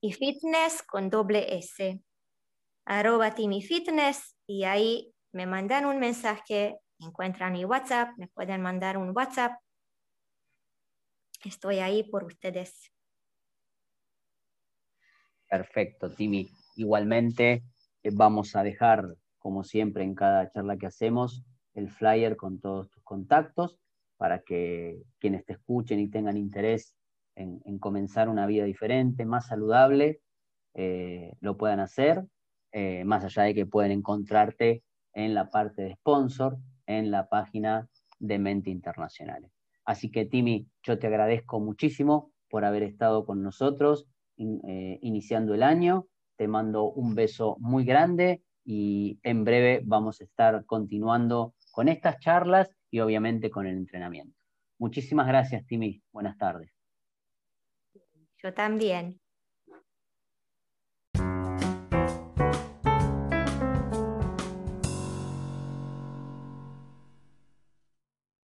y 0.00 0.12
fitness 0.12 0.82
con 0.82 1.10
doble 1.10 1.58
S. 1.58 2.02
arroba 2.86 3.32
Fitness 3.32 4.36
y 4.46 4.64
ahí 4.64 5.14
me 5.32 5.46
mandan 5.46 5.84
un 5.84 5.98
mensaje, 5.98 6.80
encuentran 6.98 7.52
mi 7.52 7.64
WhatsApp, 7.64 8.16
me 8.16 8.28
pueden 8.28 8.62
mandar 8.62 8.96
un 8.96 9.14
WhatsApp. 9.14 9.52
Estoy 11.44 11.78
ahí 11.78 12.02
por 12.02 12.24
ustedes. 12.24 12.92
Perfecto, 15.48 16.14
Timi. 16.14 16.50
Igualmente, 16.76 17.64
eh, 18.02 18.10
vamos 18.12 18.56
a 18.56 18.62
dejar, 18.62 19.16
como 19.38 19.64
siempre 19.64 20.04
en 20.04 20.14
cada 20.14 20.50
charla 20.50 20.76
que 20.76 20.86
hacemos, 20.86 21.44
el 21.74 21.90
flyer 21.90 22.36
con 22.36 22.60
todos 22.60 22.90
tus 22.90 23.02
contactos 23.02 23.78
para 24.16 24.40
que 24.40 25.02
quienes 25.18 25.44
te 25.44 25.54
escuchen 25.54 25.98
y 26.00 26.08
tengan 26.08 26.36
interés 26.36 26.94
en, 27.36 27.78
comenzar 27.78 28.28
una 28.28 28.46
vida 28.46 28.64
diferente, 28.64 29.24
más 29.24 29.46
saludable, 29.46 30.20
eh, 30.74 31.32
lo 31.40 31.56
puedan 31.56 31.80
hacer, 31.80 32.26
eh, 32.72 33.02
más 33.04 33.24
allá 33.24 33.44
de 33.44 33.54
que 33.54 33.66
pueden 33.66 33.92
encontrarte 33.92 34.82
en 35.14 35.34
la 35.34 35.48
parte 35.48 35.82
de 35.82 35.94
sponsor, 35.94 36.58
en 36.86 37.10
la 37.10 37.28
página 37.28 37.88
de 38.18 38.38
Mente 38.38 38.70
Internacionales. 38.70 39.50
Así 39.84 40.10
que, 40.10 40.26
Timi, 40.26 40.68
yo 40.82 40.98
te 40.98 41.06
agradezco 41.06 41.58
muchísimo 41.60 42.30
por 42.48 42.64
haber 42.64 42.82
estado 42.82 43.24
con 43.24 43.42
nosotros 43.42 44.06
eh, 44.36 44.98
iniciando 45.02 45.54
el 45.54 45.62
año. 45.62 46.06
Te 46.36 46.46
mando 46.46 46.84
un 46.84 47.14
beso 47.14 47.56
muy 47.58 47.84
grande 47.84 48.42
y 48.64 49.18
en 49.22 49.44
breve 49.44 49.80
vamos 49.84 50.20
a 50.20 50.24
estar 50.24 50.64
continuando 50.66 51.54
con 51.70 51.88
estas 51.88 52.18
charlas 52.18 52.70
y 52.90 53.00
obviamente 53.00 53.50
con 53.50 53.66
el 53.66 53.76
entrenamiento. 53.76 54.36
Muchísimas 54.78 55.26
gracias, 55.26 55.66
Timi. 55.66 56.02
Buenas 56.12 56.38
tardes. 56.38 56.70
Yo 58.42 58.54
también. 58.54 59.19